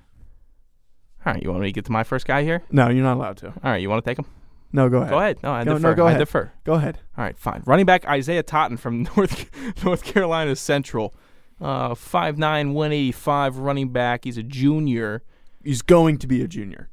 All 1.25 1.33
right, 1.33 1.41
you 1.41 1.49
want 1.49 1.61
me 1.61 1.67
to 1.69 1.71
get 1.71 1.85
to 1.85 1.91
my 1.91 2.03
first 2.03 2.25
guy 2.27 2.43
here? 2.43 2.63
No, 2.71 2.89
you're 2.89 3.03
not 3.03 3.17
allowed 3.17 3.37
to. 3.37 3.47
All 3.47 3.53
right, 3.63 3.81
you 3.81 3.89
want 3.89 4.03
to 4.03 4.09
take 4.09 4.19
him? 4.19 4.25
No, 4.71 4.89
go 4.89 4.97
ahead. 4.97 5.09
Go 5.09 5.19
ahead. 5.19 5.37
No, 5.43 5.51
I 5.51 5.63
No, 5.63 5.73
no, 5.73 5.77
defer. 5.77 5.95
go 5.95 6.05
I 6.05 6.09
ahead. 6.09 6.19
defer. 6.19 6.51
Go 6.63 6.73
ahead. 6.73 6.99
All 7.17 7.23
right, 7.23 7.37
fine. 7.37 7.61
Running 7.65 7.85
back 7.85 8.05
Isaiah 8.07 8.43
Totten 8.43 8.77
from 8.77 9.03
North 9.15 9.49
North 9.83 10.03
Carolina 10.03 10.55
Central. 10.55 11.13
Uh, 11.61 11.93
5'9", 11.93 12.73
185 12.73 13.57
running 13.57 13.89
back. 13.89 14.25
He's 14.25 14.37
a 14.37 14.43
junior. 14.43 15.23
He's 15.63 15.81
going 15.81 16.17
to 16.19 16.27
be 16.27 16.41
a 16.43 16.47
junior. 16.47 16.89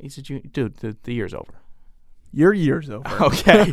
He's 0.00 0.18
a 0.18 0.22
junior. 0.22 0.42
Dude, 0.50 0.76
the, 0.78 0.96
the 1.02 1.14
year's 1.14 1.34
over. 1.34 1.60
Your 2.32 2.52
year's 2.52 2.90
over. 2.90 3.08
Okay. 3.20 3.70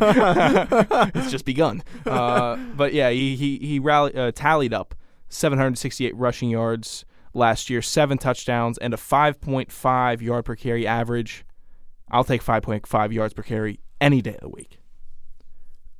it's 1.14 1.30
just 1.30 1.44
begun. 1.44 1.82
Uh, 2.06 2.56
but 2.76 2.92
yeah, 2.92 3.10
he, 3.10 3.36
he, 3.36 3.58
he 3.58 3.78
rally, 3.78 4.14
uh, 4.14 4.32
tallied 4.32 4.72
up 4.72 4.94
768 5.28 6.16
rushing 6.16 6.50
yards 6.50 7.04
last 7.34 7.68
year, 7.68 7.82
seven 7.82 8.18
touchdowns, 8.18 8.78
and 8.78 8.94
a 8.94 8.96
5.5 8.96 10.20
yard 10.20 10.44
per 10.44 10.56
carry 10.56 10.86
average. 10.86 11.44
I'll 12.10 12.24
take 12.24 12.42
5.5 12.42 13.12
yards 13.12 13.34
per 13.34 13.42
carry 13.42 13.80
any 14.00 14.22
day 14.22 14.34
of 14.34 14.40
the 14.40 14.48
week. 14.48 14.78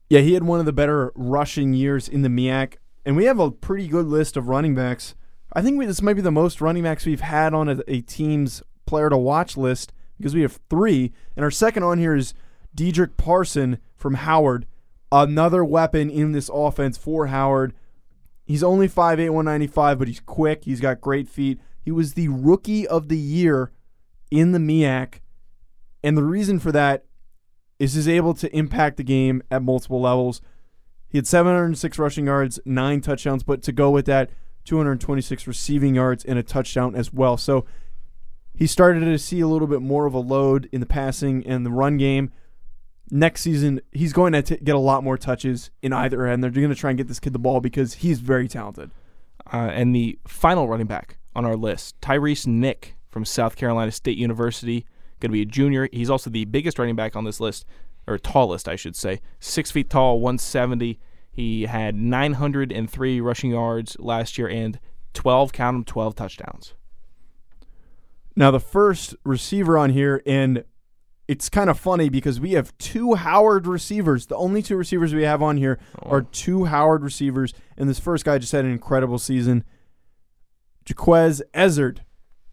Yeah, 0.08 0.20
he 0.20 0.34
had 0.34 0.44
one 0.44 0.60
of 0.60 0.66
the 0.66 0.72
better 0.72 1.12
rushing 1.14 1.72
years 1.72 2.08
in 2.08 2.22
the 2.22 2.28
MEAC, 2.28 2.76
and 3.04 3.16
we 3.16 3.24
have 3.24 3.40
a 3.40 3.50
pretty 3.50 3.88
good 3.88 4.06
list 4.06 4.36
of 4.36 4.48
running 4.48 4.74
backs. 4.74 5.14
I 5.56 5.62
think 5.62 5.78
we, 5.78 5.86
this 5.86 6.02
might 6.02 6.12
be 6.12 6.20
the 6.20 6.30
most 6.30 6.60
running 6.60 6.82
backs 6.82 7.06
we've 7.06 7.22
had 7.22 7.54
on 7.54 7.66
a, 7.70 7.78
a 7.88 8.02
team's 8.02 8.62
player 8.84 9.08
to 9.08 9.16
watch 9.16 9.56
list 9.56 9.90
because 10.18 10.34
we 10.34 10.42
have 10.42 10.60
three, 10.68 11.14
and 11.34 11.42
our 11.42 11.50
second 11.50 11.82
on 11.82 11.96
here 11.96 12.14
is 12.14 12.34
Dedrick 12.76 13.16
Parson 13.16 13.78
from 13.96 14.14
Howard, 14.14 14.66
another 15.10 15.64
weapon 15.64 16.10
in 16.10 16.32
this 16.32 16.50
offense 16.52 16.98
for 16.98 17.28
Howard. 17.28 17.72
He's 18.44 18.62
only 18.62 18.86
5'8", 18.86 19.30
195, 19.30 19.98
but 19.98 20.08
he's 20.08 20.20
quick. 20.20 20.64
He's 20.64 20.82
got 20.82 21.00
great 21.00 21.26
feet. 21.26 21.58
He 21.80 21.90
was 21.90 22.12
the 22.12 22.28
rookie 22.28 22.86
of 22.86 23.08
the 23.08 23.16
year 23.16 23.72
in 24.30 24.52
the 24.52 24.58
MEAC, 24.58 25.20
and 26.04 26.18
the 26.18 26.22
reason 26.22 26.58
for 26.58 26.70
that 26.72 27.06
is 27.78 27.94
he's 27.94 28.08
able 28.08 28.34
to 28.34 28.54
impact 28.54 28.98
the 28.98 29.02
game 29.02 29.42
at 29.50 29.62
multiple 29.62 30.02
levels. 30.02 30.42
He 31.08 31.16
had 31.16 31.26
706 31.26 31.98
rushing 31.98 32.26
yards, 32.26 32.60
nine 32.66 33.00
touchdowns, 33.00 33.42
but 33.42 33.62
to 33.62 33.72
go 33.72 33.90
with 33.90 34.04
that, 34.04 34.28
226 34.66 35.46
receiving 35.46 35.94
yards 35.94 36.24
and 36.24 36.38
a 36.38 36.42
touchdown 36.42 36.94
as 36.94 37.12
well. 37.12 37.36
So 37.36 37.64
he 38.54 38.66
started 38.66 39.00
to 39.00 39.18
see 39.18 39.40
a 39.40 39.46
little 39.48 39.68
bit 39.68 39.80
more 39.80 40.06
of 40.06 40.14
a 40.14 40.18
load 40.18 40.68
in 40.72 40.80
the 40.80 40.86
passing 40.86 41.46
and 41.46 41.64
the 41.64 41.70
run 41.70 41.96
game. 41.96 42.32
Next 43.10 43.42
season, 43.42 43.80
he's 43.92 44.12
going 44.12 44.32
to 44.32 44.42
t- 44.42 44.56
get 44.56 44.74
a 44.74 44.80
lot 44.80 45.04
more 45.04 45.16
touches 45.16 45.70
in 45.82 45.92
either 45.92 46.26
end. 46.26 46.42
They're 46.42 46.50
going 46.50 46.68
to 46.70 46.74
try 46.74 46.90
and 46.90 46.98
get 46.98 47.06
this 47.06 47.20
kid 47.20 47.32
the 47.32 47.38
ball 47.38 47.60
because 47.60 47.94
he's 47.94 48.18
very 48.18 48.48
talented. 48.48 48.90
Uh, 49.52 49.70
and 49.72 49.94
the 49.94 50.18
final 50.26 50.68
running 50.68 50.88
back 50.88 51.18
on 51.36 51.44
our 51.44 51.54
list, 51.54 52.00
Tyrese 52.00 52.46
Nick 52.46 52.96
from 53.08 53.24
South 53.24 53.54
Carolina 53.54 53.92
State 53.92 54.18
University, 54.18 54.84
going 55.20 55.30
to 55.30 55.34
be 55.34 55.42
a 55.42 55.46
junior. 55.46 55.88
He's 55.92 56.10
also 56.10 56.30
the 56.30 56.46
biggest 56.46 56.78
running 56.78 56.96
back 56.96 57.14
on 57.14 57.24
this 57.24 57.38
list, 57.38 57.64
or 58.08 58.18
tallest, 58.18 58.68
I 58.68 58.74
should 58.74 58.96
say. 58.96 59.20
Six 59.38 59.70
feet 59.70 59.88
tall, 59.88 60.18
170. 60.18 60.98
He 61.36 61.66
had 61.66 61.94
903 61.94 63.20
rushing 63.20 63.50
yards 63.50 63.94
last 64.00 64.38
year 64.38 64.48
and 64.48 64.80
12, 65.12 65.52
count 65.52 65.74
them, 65.74 65.84
12 65.84 66.14
touchdowns. 66.14 66.72
Now, 68.34 68.50
the 68.50 68.58
first 68.58 69.14
receiver 69.22 69.76
on 69.76 69.90
here, 69.90 70.22
and 70.24 70.64
it's 71.28 71.50
kind 71.50 71.68
of 71.68 71.78
funny 71.78 72.08
because 72.08 72.40
we 72.40 72.52
have 72.52 72.76
two 72.78 73.16
Howard 73.16 73.66
receivers. 73.66 74.26
The 74.26 74.36
only 74.36 74.62
two 74.62 74.78
receivers 74.78 75.14
we 75.14 75.24
have 75.24 75.42
on 75.42 75.58
here 75.58 75.78
oh. 76.02 76.08
are 76.08 76.22
two 76.22 76.64
Howard 76.64 77.02
receivers, 77.02 77.52
and 77.76 77.86
this 77.86 77.98
first 77.98 78.24
guy 78.24 78.38
just 78.38 78.52
had 78.52 78.64
an 78.64 78.72
incredible 78.72 79.18
season. 79.18 79.62
Jequez 80.86 81.42
Ezzard 81.52 81.98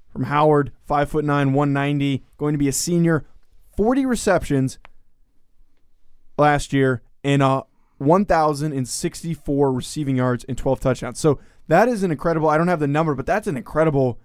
from 0.10 0.24
Howard, 0.24 0.74
five 0.86 1.10
foot 1.10 1.24
nine, 1.24 1.54
one 1.54 1.72
ninety, 1.72 2.26
going 2.38 2.54
to 2.54 2.58
be 2.58 2.68
a 2.68 2.74
senior, 2.74 3.26
forty 3.78 4.06
receptions 4.06 4.78
last 6.38 6.74
year, 6.74 7.02
and 7.24 7.42
a 7.42 7.64
1,064 8.04 9.72
receiving 9.72 10.16
yards 10.18 10.44
and 10.46 10.58
12 10.58 10.80
touchdowns. 10.80 11.20
So 11.20 11.40
that 11.68 11.88
is 11.88 12.04
an 12.04 12.12
incredible, 12.12 12.50
I 12.50 12.58
don't 12.58 12.68
have 12.68 12.80
the 12.80 12.88
number, 12.88 13.16
but 13.16 13.26
that's 13.26 13.48
an 13.48 13.58
incredible 13.58 14.20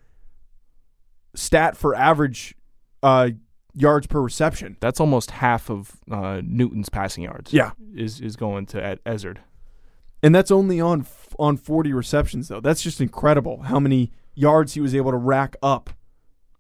stat 1.34 1.76
for 1.76 1.94
average 1.94 2.54
uh, 3.02 3.30
yards 3.74 4.06
per 4.06 4.20
reception. 4.20 4.76
That's 4.80 5.00
almost 5.00 5.30
half 5.32 5.70
of 5.70 5.96
uh, 6.10 6.40
Newton's 6.44 6.88
passing 6.88 7.24
yards. 7.24 7.52
Yeah. 7.52 7.72
Is, 7.94 8.20
is 8.20 8.36
going 8.36 8.66
to 8.66 8.84
Ed- 8.84 9.00
Ezzard. 9.04 9.38
And 10.22 10.34
that's 10.34 10.50
only 10.50 10.80
on 10.80 11.02
f- 11.02 11.34
on 11.38 11.56
40 11.56 11.92
receptions, 11.92 12.48
though. 12.48 12.60
That's 12.60 12.82
just 12.82 13.00
incredible 13.00 13.62
how 13.62 13.78
many 13.78 14.10
yards 14.34 14.74
he 14.74 14.80
was 14.80 14.94
able 14.94 15.12
to 15.12 15.16
rack 15.16 15.54
up 15.62 15.90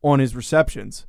on 0.02 0.20
his 0.20 0.36
receptions. 0.36 1.06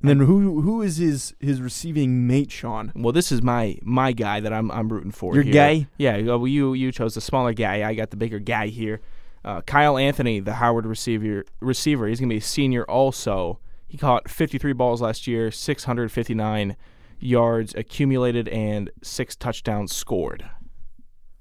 And 0.00 0.08
then 0.08 0.18
who 0.20 0.60
who 0.60 0.82
is 0.82 0.98
his 0.98 1.34
his 1.40 1.60
receiving 1.60 2.26
mate, 2.26 2.50
Sean? 2.50 2.92
Well, 2.94 3.12
this 3.12 3.32
is 3.32 3.42
my 3.42 3.78
my 3.82 4.12
guy 4.12 4.40
that 4.40 4.52
I'm 4.52 4.70
I'm 4.70 4.88
rooting 4.88 5.10
for. 5.10 5.34
Your 5.34 5.42
here. 5.42 5.52
guy? 5.52 5.88
Yeah. 5.96 6.20
Well, 6.20 6.46
you 6.46 6.72
you 6.74 6.92
chose 6.92 7.14
the 7.14 7.20
smaller 7.20 7.52
guy. 7.52 7.88
I 7.88 7.94
got 7.94 8.10
the 8.10 8.16
bigger 8.16 8.38
guy 8.38 8.68
here. 8.68 9.00
Uh, 9.44 9.60
Kyle 9.62 9.98
Anthony, 9.98 10.40
the 10.40 10.54
Howard 10.54 10.86
receiver. 10.86 11.44
Receiver. 11.60 12.06
He's 12.06 12.20
gonna 12.20 12.30
be 12.30 12.36
a 12.36 12.40
senior. 12.40 12.84
Also, 12.84 13.58
he 13.86 13.96
caught 13.96 14.28
53 14.28 14.72
balls 14.72 15.00
last 15.00 15.26
year, 15.26 15.50
659 15.50 16.76
yards 17.18 17.74
accumulated, 17.74 18.48
and 18.48 18.90
six 19.02 19.34
touchdowns 19.34 19.94
scored. 19.94 20.48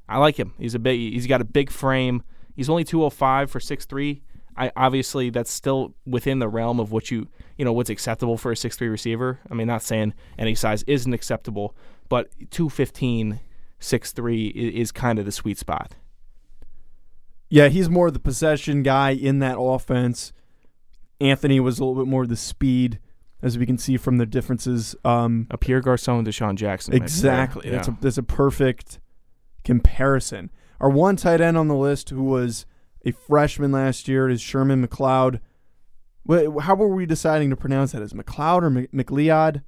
I 0.09 0.17
like 0.17 0.37
him. 0.37 0.53
He's 0.57 0.73
a 0.73 0.79
big. 0.79 0.97
He's 0.97 1.27
got 1.27 1.41
a 1.41 1.45
big 1.45 1.69
frame. 1.69 2.23
He's 2.55 2.69
only 2.69 2.83
205 2.83 3.51
for 3.51 3.59
6'3". 3.59 4.21
I 4.57 4.71
obviously 4.75 5.29
that's 5.29 5.51
still 5.51 5.93
within 6.05 6.39
the 6.39 6.47
realm 6.47 6.79
of 6.79 6.91
what 6.91 7.11
you 7.11 7.27
you 7.57 7.65
know 7.65 7.73
what's 7.73 7.89
acceptable 7.89 8.37
for 8.37 8.51
a 8.51 8.55
six 8.55 8.75
three 8.75 8.89
receiver. 8.89 9.39
I 9.49 9.53
mean, 9.53 9.67
not 9.67 9.83
saying 9.83 10.13
any 10.37 10.55
size 10.55 10.83
isn't 10.83 11.13
acceptable, 11.13 11.75
but 12.09 12.29
215, 12.51 13.39
6'3 13.79 14.51
is, 14.55 14.73
is 14.73 14.91
kind 14.91 15.19
of 15.19 15.25
the 15.25 15.31
sweet 15.31 15.57
spot. 15.57 15.95
Yeah, 17.49 17.69
he's 17.69 17.89
more 17.89 18.11
the 18.11 18.19
possession 18.19 18.83
guy 18.83 19.11
in 19.11 19.39
that 19.39 19.57
offense. 19.59 20.33
Anthony 21.21 21.59
was 21.59 21.79
a 21.79 21.85
little 21.85 22.03
bit 22.03 22.09
more 22.09 22.25
the 22.27 22.35
speed. 22.35 22.99
as 23.41 23.57
we 23.57 23.65
can 23.65 23.77
see 23.77 23.97
from 23.97 24.17
the 24.17 24.25
differences. 24.25 24.95
Um, 25.05 25.47
A 25.51 25.57
Pierre 25.57 25.81
Garcon, 25.81 26.19
and 26.19 26.27
DeSean 26.27 26.55
Jackson. 26.55 26.93
exactly. 26.93 27.69
That's 27.69 27.87
a 27.87 27.97
that's 28.01 28.17
a 28.17 28.23
perfect 28.23 28.99
comparison. 29.63 30.51
Our 30.79 30.89
one 30.89 31.15
tight 31.15 31.41
end 31.41 31.57
on 31.57 31.67
the 31.67 31.75
list, 31.75 32.09
who 32.09 32.23
was 32.23 32.65
a 33.07 33.11
freshman 33.11 33.71
last 33.71 34.07
year, 34.07 34.29
is 34.29 34.41
Sherman 34.41 34.85
McLeod. 34.85 35.39
How 36.61 36.75
were 36.75 36.87
we 36.87 37.05
deciding 37.05 37.49
to 37.51 37.55
pronounce 37.55 37.93
that? 37.93 38.01
Is 38.01 38.13
McLeod 38.13 38.63
or 38.63 38.69
McLeod? 38.69 39.61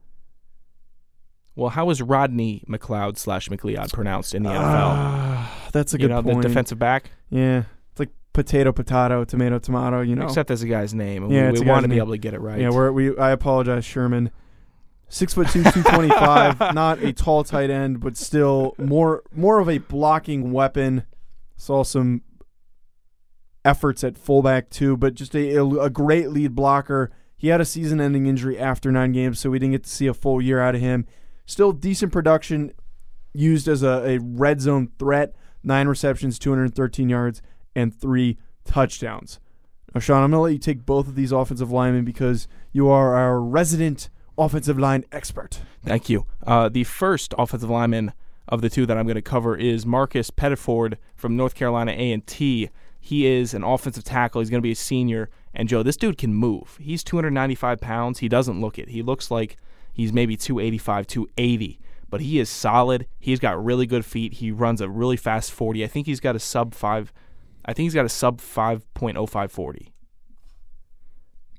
well, 1.60 1.70
how 1.70 1.90
is 1.90 2.02
Rodney 2.02 2.64
McLeod 2.68 3.18
slash 3.18 3.50
McLeod 3.50 3.92
pronounced 3.92 4.34
in 4.34 4.44
the 4.44 4.50
NFL? 4.50 4.62
Ah, 4.62 5.70
that's 5.74 5.94
a 5.94 5.98
good 5.98 6.04
you 6.04 6.10
know, 6.10 6.24
point. 6.24 6.42
the 6.42 6.48
defensive 6.48 6.80
back. 6.80 7.12
yeah, 7.30 7.64
it's 7.92 8.00
like 8.00 8.10
potato, 8.32 8.72
potato, 8.72 9.26
tomato, 9.26 9.60
tomato. 9.60 10.02
You 10.02 10.16
know. 10.16 10.26
Except 10.26 10.48
that's 10.48 10.62
a 10.62 10.68
guy's 10.68 10.94
name. 10.94 11.30
Yeah, 11.30 11.52
we, 11.52 11.60
we 11.60 11.66
want 11.66 11.84
to 11.84 11.90
be 11.90 11.98
able 11.98 12.12
to 12.12 12.18
get 12.18 12.34
it 12.34 12.40
right. 12.40 12.60
Yeah, 12.60 12.70
we're, 12.70 12.92
we. 12.92 13.18
I 13.18 13.32
apologize, 13.32 13.84
Sherman. 13.84 14.32
Six 15.10 15.34
foot 15.34 15.50
two, 15.50 15.64
two 15.64 15.84
twenty 15.84 16.10
five. 16.10 16.60
not 16.74 17.04
a 17.04 17.12
tall 17.12 17.44
tight 17.44 17.70
end, 17.70 18.00
but 18.00 18.16
still 18.16 18.76
more 18.78 19.24
more 19.36 19.60
of 19.60 19.68
a 19.68 19.80
blocking 19.80 20.52
weapon. 20.52 21.04
Saw 21.58 21.84
some 21.84 22.22
efforts 23.66 24.04
at 24.04 24.18
fullback 24.18 24.70
too, 24.70 24.98
but 24.98 25.16
just 25.16 25.36
a, 25.36 25.58
a 25.58 25.90
great 25.90 26.30
lead 26.30 26.56
blocker. 26.56 27.12
He 27.38 27.48
had 27.48 27.62
a 27.62 27.66
season-ending 27.66 28.26
injury 28.26 28.60
after 28.60 28.92
nine 28.92 29.12
games, 29.12 29.40
so 29.40 29.50
we 29.50 29.60
didn't 29.60 29.74
get 29.74 29.84
to 29.84 29.90
see 29.90 30.08
a 30.08 30.14
full 30.14 30.42
year 30.42 30.60
out 30.60 30.76
of 30.76 30.82
him. 30.82 31.06
Still 31.46 31.72
decent 31.72 32.12
production, 32.12 32.74
used 33.34 33.68
as 33.68 33.84
a, 33.84 34.04
a 34.06 34.20
red 34.20 34.62
zone 34.62 34.92
threat. 35.00 35.36
Nine 35.64 35.88
receptions, 35.88 36.40
213 36.40 37.10
yards, 37.10 37.42
and 37.76 37.94
three 37.94 38.38
touchdowns. 38.66 39.40
Now, 39.94 40.00
Sean, 40.00 40.24
I'm 40.24 40.32
going 40.32 40.40
to 40.40 40.44
let 40.44 40.54
you 40.54 40.60
take 40.60 40.86
both 40.86 41.08
of 41.08 41.16
these 41.16 41.32
offensive 41.32 41.72
linemen 41.72 42.06
because 42.06 42.48
you 42.72 42.90
are 42.90 43.16
our 43.16 43.42
resident 43.42 44.10
offensive 44.38 44.80
line 44.80 45.04
expert. 45.12 45.60
Thank 45.84 46.10
you. 46.10 46.26
Uh, 46.46 46.70
the 46.70 46.84
first 46.84 47.34
offensive 47.38 47.70
lineman 47.70 48.14
of 48.48 48.62
the 48.62 48.70
two 48.70 48.86
that 48.86 48.98
I'm 48.98 49.06
going 49.06 49.16
to 49.16 49.22
cover 49.22 49.56
is 49.56 49.86
Marcus 49.86 50.32
Pettiford 50.32 50.98
from 51.16 51.36
North 51.36 51.56
Carolina 51.56 51.92
A&T. 51.92 52.70
He 53.00 53.26
is 53.26 53.54
an 53.54 53.64
offensive 53.64 54.04
tackle. 54.04 54.42
He's 54.42 54.50
going 54.50 54.62
to 54.62 54.68
be 54.68 54.72
a 54.72 54.76
senior. 54.76 55.30
And 55.54 55.70
Joe, 55.70 55.84
this 55.84 55.98
dude 55.98 56.18
can 56.18 56.34
move. 56.34 56.78
He's 56.80 57.04
295 57.04 57.80
pounds. 57.80 58.20
He 58.20 58.30
doesn't 58.30 58.60
look 58.60 58.78
it. 58.78 58.90
He 58.90 59.02
looks 59.02 59.32
like 59.32 59.58
he's 59.94 60.14
maybe 60.14 60.36
285, 60.36 61.08
280. 61.08 61.80
But 62.10 62.22
he 62.22 62.40
is 62.40 62.50
solid. 62.50 63.08
He's 63.20 63.40
got 63.40 63.64
really 63.64 63.86
good 63.86 64.06
feet. 64.06 64.36
He 64.36 64.52
runs 64.52 64.82
a 64.82 64.90
really 64.90 65.18
fast 65.18 65.52
40. 65.52 65.84
I 65.84 65.88
think 65.88 66.08
he's 66.08 66.20
got 66.20 66.36
a 66.36 66.40
sub 66.40 66.74
five. 66.74 67.14
I 67.66 67.74
think 67.74 67.86
he's 67.86 67.94
got 67.94 68.06
a 68.06 68.10
sub 68.10 68.40
5.05 68.42 69.52
40. 69.52 69.94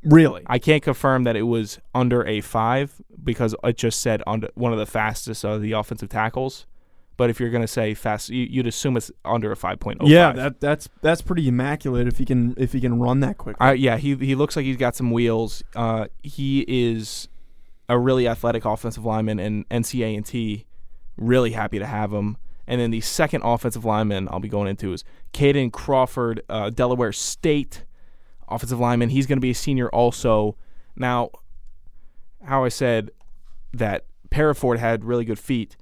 Really? 0.02 0.42
I 0.46 0.58
can't 0.58 0.82
confirm 0.82 1.24
that 1.24 1.36
it 1.36 1.42
was 1.42 1.78
under 1.94 2.26
a 2.26 2.40
five 2.40 3.02
because 3.22 3.54
it 3.62 3.76
just 3.76 4.00
said 4.00 4.22
under 4.26 4.48
one 4.54 4.72
of 4.72 4.78
the 4.78 4.86
fastest 4.86 5.44
of 5.44 5.60
the 5.60 5.72
offensive 5.72 6.08
tackles. 6.08 6.66
But 7.20 7.28
if 7.28 7.38
you're 7.38 7.50
going 7.50 7.60
to 7.60 7.68
say 7.68 7.92
fast, 7.92 8.30
you, 8.30 8.46
you'd 8.48 8.66
assume 8.66 8.96
it's 8.96 9.10
under 9.26 9.52
a 9.52 9.54
5.05. 9.54 10.08
yeah, 10.08 10.32
that 10.32 10.58
that's 10.58 10.88
that's 11.02 11.20
pretty 11.20 11.46
immaculate 11.48 12.08
if 12.08 12.16
he 12.16 12.24
can 12.24 12.54
if 12.56 12.72
he 12.72 12.80
can 12.80 12.98
run 12.98 13.20
that 13.20 13.36
quick. 13.36 13.56
I, 13.60 13.74
yeah, 13.74 13.98
he 13.98 14.14
he 14.14 14.34
looks 14.34 14.56
like 14.56 14.64
he's 14.64 14.78
got 14.78 14.96
some 14.96 15.10
wheels. 15.10 15.62
Uh, 15.76 16.06
he 16.22 16.64
is 16.66 17.28
a 17.90 17.98
really 17.98 18.26
athletic 18.26 18.64
offensive 18.64 19.04
lineman, 19.04 19.38
and 19.38 19.68
NCA&T 19.68 20.64
really 21.18 21.50
happy 21.50 21.78
to 21.78 21.84
have 21.84 22.10
him. 22.10 22.38
And 22.66 22.80
then 22.80 22.90
the 22.90 23.02
second 23.02 23.42
offensive 23.42 23.84
lineman 23.84 24.26
I'll 24.30 24.40
be 24.40 24.48
going 24.48 24.68
into 24.68 24.94
is 24.94 25.04
Caden 25.34 25.72
Crawford, 25.72 26.40
uh, 26.48 26.70
Delaware 26.70 27.12
State 27.12 27.84
offensive 28.48 28.80
lineman. 28.80 29.10
He's 29.10 29.26
going 29.26 29.36
to 29.36 29.42
be 29.42 29.50
a 29.50 29.54
senior 29.54 29.90
also. 29.90 30.56
Now, 30.96 31.32
how 32.42 32.64
I 32.64 32.70
said 32.70 33.10
that 33.74 34.06
Paraford 34.30 34.78
had 34.78 35.04
really 35.04 35.26
good 35.26 35.38
feet. 35.38 35.76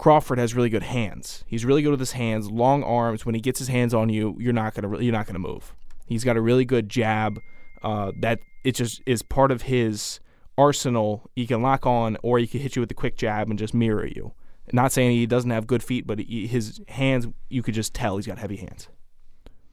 Crawford 0.00 0.38
has 0.38 0.54
really 0.54 0.70
good 0.70 0.82
hands. 0.82 1.44
He's 1.46 1.66
really 1.66 1.82
good 1.82 1.90
with 1.90 2.00
his 2.00 2.12
hands, 2.12 2.50
long 2.50 2.82
arms. 2.82 3.26
When 3.26 3.34
he 3.34 3.40
gets 3.42 3.58
his 3.58 3.68
hands 3.68 3.92
on 3.92 4.08
you, 4.08 4.34
you're 4.40 4.54
not 4.54 4.72
gonna 4.72 4.98
you're 4.98 5.12
not 5.12 5.26
gonna 5.26 5.38
move. 5.38 5.74
He's 6.06 6.24
got 6.24 6.38
a 6.38 6.40
really 6.40 6.64
good 6.64 6.88
jab. 6.88 7.38
Uh, 7.82 8.12
that 8.16 8.38
it 8.64 8.76
just 8.76 9.02
is 9.04 9.20
part 9.20 9.50
of 9.50 9.60
his 9.60 10.18
arsenal. 10.56 11.28
He 11.36 11.46
can 11.46 11.60
lock 11.60 11.84
on, 11.84 12.16
or 12.22 12.38
he 12.38 12.46
can 12.46 12.60
hit 12.60 12.76
you 12.76 12.80
with 12.80 12.90
a 12.90 12.94
quick 12.94 13.18
jab 13.18 13.50
and 13.50 13.58
just 13.58 13.74
mirror 13.74 14.06
you. 14.06 14.32
Not 14.72 14.90
saying 14.90 15.10
he 15.10 15.26
doesn't 15.26 15.50
have 15.50 15.66
good 15.66 15.82
feet, 15.82 16.06
but 16.06 16.18
he, 16.18 16.46
his 16.46 16.80
hands, 16.88 17.28
you 17.50 17.62
could 17.62 17.74
just 17.74 17.92
tell 17.92 18.16
he's 18.16 18.26
got 18.26 18.38
heavy 18.38 18.56
hands. 18.56 18.88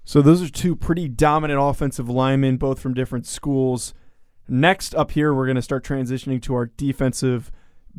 So 0.03 0.21
those 0.21 0.41
are 0.41 0.49
two 0.49 0.75
pretty 0.75 1.07
dominant 1.07 1.61
offensive 1.61 2.09
linemen, 2.09 2.57
both 2.57 2.79
from 2.81 2.93
different 2.93 3.25
schools. 3.25 3.93
Next 4.49 4.93
up 4.93 5.11
here, 5.11 5.33
we're 5.33 5.45
going 5.45 5.55
to 5.55 5.61
start 5.61 5.85
transitioning 5.85 6.41
to 6.41 6.53
our 6.53 6.65
defensive 6.65 7.49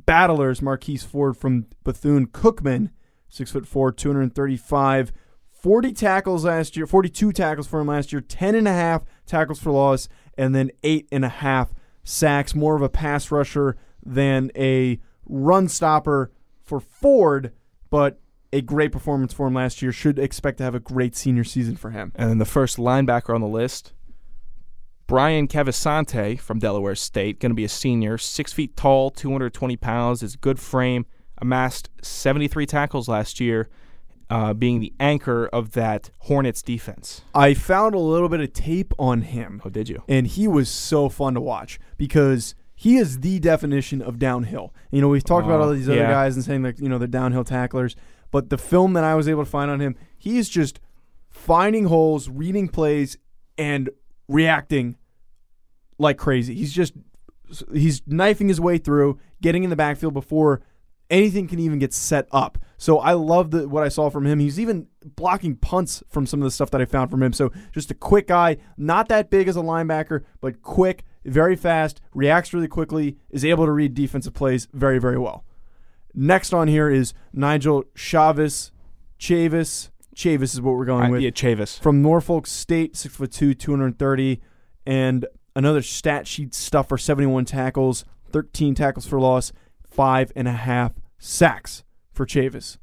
battlers. 0.06 0.62
Marquise 0.62 1.04
Ford 1.04 1.36
from 1.36 1.66
Bethune 1.84 2.26
Cookman, 2.26 2.90
six 3.28 3.50
foot 3.50 3.66
four, 3.66 3.92
235, 3.92 5.12
40 5.50 5.92
tackles 5.92 6.44
last 6.44 6.76
year, 6.76 6.86
42 6.86 7.32
tackles 7.32 7.66
for 7.66 7.80
him 7.80 7.88
last 7.88 8.12
year, 8.12 8.20
10 8.20 8.54
and 8.54 8.68
a 8.68 8.72
half 8.72 9.04
tackles 9.26 9.58
for 9.58 9.72
loss, 9.72 10.08
and 10.36 10.54
then 10.54 10.70
eight 10.84 11.08
and 11.10 11.24
a 11.24 11.28
half 11.28 11.72
sacks. 12.04 12.54
More 12.54 12.76
of 12.76 12.82
a 12.82 12.88
pass 12.88 13.30
rusher 13.30 13.76
than 14.04 14.50
a 14.56 15.00
run 15.26 15.68
stopper 15.68 16.32
for 16.62 16.80
Ford, 16.80 17.52
but 17.90 18.20
a 18.52 18.60
great 18.62 18.92
performance 18.92 19.32
for 19.32 19.46
him 19.46 19.54
last 19.54 19.82
year. 19.82 19.92
Should 19.92 20.18
expect 20.18 20.58
to 20.58 20.64
have 20.64 20.74
a 20.74 20.80
great 20.80 21.16
senior 21.16 21.44
season 21.44 21.76
for 21.76 21.90
him. 21.90 22.12
And 22.14 22.30
then 22.30 22.38
the 22.38 22.44
first 22.44 22.76
linebacker 22.76 23.34
on 23.34 23.40
the 23.40 23.48
list, 23.48 23.92
Brian 25.08 25.48
Cavasante 25.48 26.38
from 26.38 26.58
Delaware 26.58 26.94
State, 26.94 27.40
going 27.40 27.50
to 27.50 27.54
be 27.56 27.64
a 27.64 27.68
senior, 27.68 28.18
six 28.18 28.52
feet 28.52 28.76
tall, 28.76 29.10
220 29.10 29.74
pounds, 29.78 30.22
is 30.22 30.36
good 30.36 30.60
frame, 30.60 31.06
amassed 31.38 31.88
73 32.02 32.66
tackles 32.66 33.08
last 33.08 33.40
year, 33.40 33.70
uh, 34.28 34.52
being 34.52 34.80
the 34.80 34.92
anchor 35.00 35.46
of 35.46 35.72
that 35.72 36.10
Hornets 36.18 36.60
defense. 36.60 37.22
I 37.34 37.54
found 37.54 37.94
a 37.94 37.98
little 37.98 38.28
bit 38.28 38.40
of 38.40 38.52
tape 38.52 38.92
on 38.98 39.22
him, 39.22 39.62
Oh, 39.64 39.70
did 39.70 39.88
you? 39.88 40.02
and 40.08 40.26
he 40.26 40.46
was 40.46 40.68
so 40.68 41.08
fun 41.08 41.32
to 41.34 41.40
watch 41.40 41.80
because 41.96 42.54
he 42.74 42.98
is 42.98 43.20
the 43.20 43.38
definition 43.38 44.02
of 44.02 44.18
downhill. 44.18 44.74
You 44.90 45.00
know, 45.00 45.08
we've 45.08 45.24
talked 45.24 45.46
about 45.46 45.60
all 45.62 45.70
Oh, 45.70 45.74
these 45.74 45.88
other 45.88 46.00
yeah. 46.00 46.10
guys 46.10 46.36
and 46.36 46.44
saying 46.44 46.62
like, 46.62 46.78
you 46.78 46.88
know, 46.90 46.98
they're 46.98 47.08
downhill 47.08 47.44
tacklers, 47.44 47.96
but 48.30 48.50
the 48.50 48.58
film 48.58 48.92
that 48.92 49.04
I 49.04 49.14
was 49.14 49.26
able 49.26 49.42
to 49.42 49.50
find 49.50 49.70
on 49.70 49.80
him, 49.80 49.96
he's 50.18 50.50
just 50.50 50.80
finding 51.30 51.86
holes, 51.86 52.28
reading 52.28 52.68
plays, 52.68 53.16
and 53.56 53.88
reacting 54.28 54.96
like 55.98 56.18
crazy. 56.18 56.54
He's 56.54 56.72
just 56.72 56.94
he's 57.72 58.02
knifing 58.06 58.48
his 58.48 58.60
way 58.60 58.78
through, 58.78 59.18
getting 59.40 59.64
in 59.64 59.70
the 59.70 59.76
backfield 59.76 60.14
before 60.14 60.62
anything 61.10 61.48
can 61.48 61.58
even 61.58 61.78
get 61.78 61.92
set 61.92 62.28
up. 62.30 62.58
So 62.76 62.98
I 62.98 63.12
love 63.12 63.50
the, 63.50 63.68
what 63.68 63.82
I 63.82 63.88
saw 63.88 64.10
from 64.10 64.26
him. 64.26 64.38
He's 64.38 64.60
even 64.60 64.86
blocking 65.04 65.56
punts 65.56 66.02
from 66.08 66.26
some 66.26 66.40
of 66.40 66.44
the 66.44 66.50
stuff 66.50 66.70
that 66.70 66.80
I 66.80 66.84
found 66.84 67.10
from 67.10 67.22
him. 67.22 67.32
So 67.32 67.50
just 67.72 67.90
a 67.90 67.94
quick 67.94 68.28
guy, 68.28 68.58
not 68.76 69.08
that 69.08 69.30
big 69.30 69.48
as 69.48 69.56
a 69.56 69.60
linebacker, 69.60 70.24
but 70.40 70.62
quick, 70.62 71.04
very 71.24 71.56
fast, 71.56 72.00
reacts 72.14 72.52
really 72.52 72.68
quickly, 72.68 73.16
is 73.30 73.44
able 73.44 73.66
to 73.66 73.72
read 73.72 73.94
defensive 73.94 74.34
plays 74.34 74.68
very, 74.72 74.98
very 74.98 75.18
well. 75.18 75.44
Next 76.14 76.52
on 76.52 76.68
here 76.68 76.90
is 76.90 77.14
Nigel 77.32 77.84
Chavis. 77.94 78.70
Chavis. 79.18 79.90
Chavis 80.18 80.52
is 80.52 80.60
what 80.60 80.74
we're 80.74 80.84
going 80.84 81.04
I, 81.04 81.10
with 81.10 81.20
yeah, 81.20 81.30
Chavis. 81.30 81.78
from 81.78 82.02
Norfolk 82.02 82.48
State, 82.48 82.96
six 82.96 83.14
foot 83.14 83.30
two, 83.30 83.54
two 83.54 83.70
hundred 83.70 84.00
thirty, 84.00 84.40
and 84.84 85.24
another 85.54 85.80
stat 85.80 86.26
sheet 86.26 86.54
stuffer, 86.54 86.98
seventy 86.98 87.26
one 87.26 87.44
tackles, 87.44 88.04
thirteen 88.28 88.74
tackles 88.74 89.06
for 89.06 89.20
loss, 89.20 89.52
five 89.88 90.32
and 90.34 90.48
a 90.48 90.52
half 90.52 90.94
sacks 91.18 91.84
for 92.12 92.26
Chavis. 92.26 92.78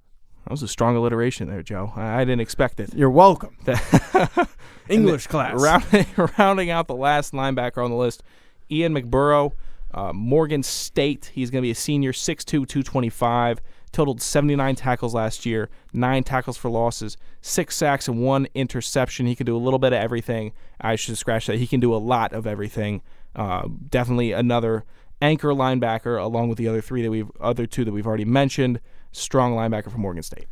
That 0.45 0.51
was 0.51 0.63
a 0.63 0.67
strong 0.69 0.95
alliteration 0.95 1.49
there, 1.49 1.61
Joe. 1.61 1.91
I, 1.97 2.21
I 2.21 2.23
didn't 2.23 2.39
expect 2.39 2.79
it. 2.79 2.93
You're 2.93 3.09
welcome. 3.09 3.57
English 4.87 5.27
class. 5.27 5.61
Rounding, 5.61 6.05
rounding 6.37 6.69
out 6.69 6.87
the 6.87 6.95
last 6.95 7.33
linebacker 7.33 7.83
on 7.83 7.91
the 7.91 7.97
list, 7.97 8.23
Ian 8.71 8.93
McBurrow, 8.93 9.51
uh, 9.93 10.13
Morgan 10.13 10.63
State. 10.63 11.31
He's 11.33 11.49
going 11.49 11.61
to 11.61 11.65
be 11.65 11.71
a 11.71 11.75
senior, 11.75 12.13
6'2", 12.13 12.45
225. 12.45 13.59
Totaled 13.95 14.21
79 14.21 14.75
tackles 14.75 15.13
last 15.13 15.45
year, 15.45 15.69
nine 15.93 16.25
tackles 16.25 16.57
for 16.57 16.69
losses, 16.69 17.15
six 17.39 17.77
sacks, 17.77 18.09
and 18.09 18.21
one 18.21 18.45
interception. 18.53 19.25
He 19.25 19.37
can 19.37 19.45
do 19.45 19.55
a 19.55 19.57
little 19.57 19.79
bit 19.79 19.93
of 19.93 19.99
everything. 20.01 20.51
I 20.81 20.97
should 20.97 21.17
scratch 21.17 21.47
that. 21.47 21.59
He 21.59 21.65
can 21.65 21.79
do 21.79 21.95
a 21.95 21.97
lot 21.97 22.33
of 22.33 22.45
everything. 22.45 23.01
Uh, 23.37 23.69
definitely 23.87 24.33
another 24.33 24.83
anchor 25.21 25.51
linebacker, 25.51 26.21
along 26.21 26.49
with 26.49 26.57
the 26.57 26.67
other 26.67 26.81
three 26.81 27.03
that 27.03 27.09
we've, 27.09 27.31
other 27.39 27.65
two 27.65 27.85
that 27.85 27.93
we've 27.93 28.05
already 28.05 28.25
mentioned. 28.25 28.81
Strong 29.13 29.55
linebacker 29.55 29.89
for 29.89 29.97
Morgan 29.97 30.23
State. 30.23 30.47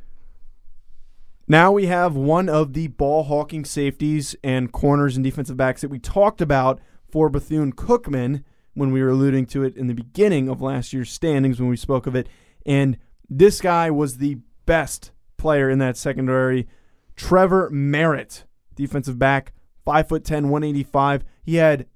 Now 1.45 1.73
we 1.73 1.87
have 1.87 2.15
one 2.15 2.47
of 2.47 2.71
the 2.71 2.87
ball 2.87 3.23
hawking 3.23 3.65
safeties 3.65 4.37
and 4.41 4.71
corners 4.71 5.17
and 5.17 5.23
defensive 5.25 5.57
backs 5.57 5.81
that 5.81 5.89
we 5.89 5.99
talked 5.99 6.39
about 6.39 6.79
for 7.11 7.27
Bethune 7.27 7.73
Cookman 7.73 8.45
when 8.73 8.93
we 8.93 9.03
were 9.03 9.09
alluding 9.09 9.47
to 9.47 9.63
it 9.63 9.75
in 9.75 9.87
the 9.87 9.93
beginning 9.93 10.47
of 10.47 10.61
last 10.61 10.93
year's 10.93 11.11
standings 11.11 11.59
when 11.59 11.67
we 11.67 11.75
spoke 11.75 12.07
of 12.07 12.15
it. 12.15 12.29
And 12.65 12.97
this 13.37 13.61
guy 13.61 13.89
was 13.89 14.17
the 14.17 14.37
best 14.65 15.11
player 15.37 15.69
in 15.69 15.79
that 15.79 15.97
secondary. 15.97 16.67
Trevor 17.15 17.69
Merritt, 17.71 18.45
defensive 18.75 19.19
back, 19.19 19.53
5'10, 19.85 20.43
185. 20.43 21.23
He 21.43 21.55
had 21.55 21.87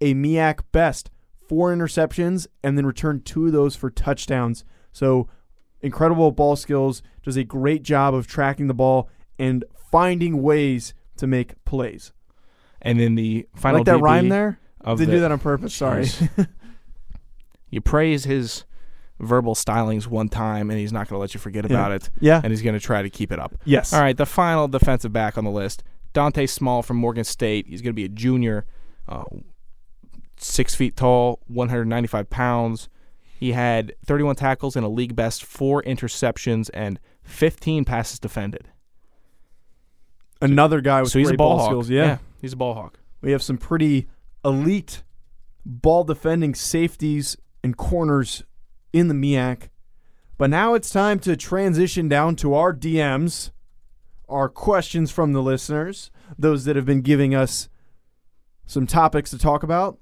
a 0.00 0.14
MEAC 0.14 0.60
best 0.72 1.10
four 1.46 1.74
interceptions 1.74 2.46
and 2.62 2.76
then 2.76 2.84
returned 2.86 3.24
two 3.24 3.46
of 3.46 3.52
those 3.52 3.76
for 3.76 3.90
touchdowns. 3.90 4.64
So 4.92 5.28
incredible 5.80 6.30
ball 6.32 6.56
skills, 6.56 7.02
does 7.22 7.36
a 7.36 7.44
great 7.44 7.82
job 7.82 8.14
of 8.14 8.26
tracking 8.26 8.66
the 8.66 8.74
ball 8.74 9.08
and 9.38 9.64
finding 9.90 10.42
ways 10.42 10.94
to 11.16 11.26
make 11.26 11.62
plays. 11.64 12.12
And 12.82 12.98
then 13.00 13.14
the 13.14 13.46
final 13.54 13.80
like 13.80 13.86
that 13.86 13.96
DB 13.98 14.02
rhyme 14.02 14.28
there? 14.28 14.58
Didn't 14.84 14.98
the- 14.98 15.06
do 15.06 15.20
that 15.20 15.32
on 15.32 15.38
purpose. 15.38 15.74
Sorry. 15.74 16.08
You 17.68 17.80
praise 17.80 18.24
his 18.24 18.64
verbal 19.18 19.54
stylings 19.54 20.06
one 20.06 20.28
time, 20.28 20.70
and 20.70 20.78
he's 20.78 20.92
not 20.92 21.08
going 21.08 21.16
to 21.16 21.20
let 21.20 21.34
you 21.34 21.40
forget 21.40 21.64
about 21.64 21.92
it, 21.92 22.10
yeah. 22.20 22.40
and 22.42 22.52
he's 22.52 22.62
going 22.62 22.74
to 22.74 22.80
try 22.80 23.02
to 23.02 23.10
keep 23.10 23.32
it 23.32 23.38
up. 23.38 23.54
Yes. 23.64 23.92
All 23.92 24.00
right, 24.00 24.16
the 24.16 24.26
final 24.26 24.68
defensive 24.68 25.12
back 25.12 25.38
on 25.38 25.44
the 25.44 25.50
list, 25.50 25.82
Dante 26.12 26.46
Small 26.46 26.82
from 26.82 26.96
Morgan 26.98 27.24
State. 27.24 27.66
He's 27.66 27.82
going 27.82 27.92
to 27.92 27.96
be 27.96 28.04
a 28.04 28.08
junior, 28.08 28.66
uh, 29.08 29.24
six 30.36 30.74
feet 30.74 30.96
tall, 30.96 31.40
195 31.46 32.28
pounds. 32.30 32.88
He 33.38 33.52
had 33.52 33.94
31 34.06 34.36
tackles 34.36 34.76
and 34.76 34.84
a 34.84 34.88
league 34.88 35.14
best 35.14 35.44
four 35.44 35.82
interceptions 35.82 36.70
and 36.72 36.98
15 37.24 37.84
passes 37.84 38.18
defended. 38.18 38.68
Another 40.40 40.80
guy 40.80 41.02
with 41.02 41.10
so 41.10 41.18
he's 41.18 41.28
great 41.28 41.34
a 41.34 41.38
ball, 41.38 41.58
hawk. 41.58 41.68
skills. 41.68 41.90
Yeah. 41.90 42.18
he's 42.40 42.52
a 42.52 42.56
ball 42.56 42.74
hawk. 42.74 42.98
We 43.20 43.32
have 43.32 43.42
some 43.42 43.58
pretty 43.58 44.06
elite 44.44 45.02
ball 45.64 46.04
defending 46.04 46.54
safeties 46.54 47.36
and 47.62 47.76
corners 47.76 48.44
in 48.96 49.08
the 49.08 49.14
MEAC. 49.14 49.68
But 50.38 50.50
now 50.50 50.74
it's 50.74 50.90
time 50.90 51.18
to 51.20 51.36
transition 51.36 52.08
down 52.08 52.34
to 52.36 52.54
our 52.54 52.72
DMs, 52.72 53.50
our 54.28 54.48
questions 54.48 55.10
from 55.10 55.32
the 55.32 55.42
listeners, 55.42 56.10
those 56.38 56.64
that 56.64 56.76
have 56.76 56.86
been 56.86 57.02
giving 57.02 57.34
us 57.34 57.68
some 58.64 58.86
topics 58.86 59.30
to 59.30 59.38
talk 59.38 59.62
about. 59.62 59.98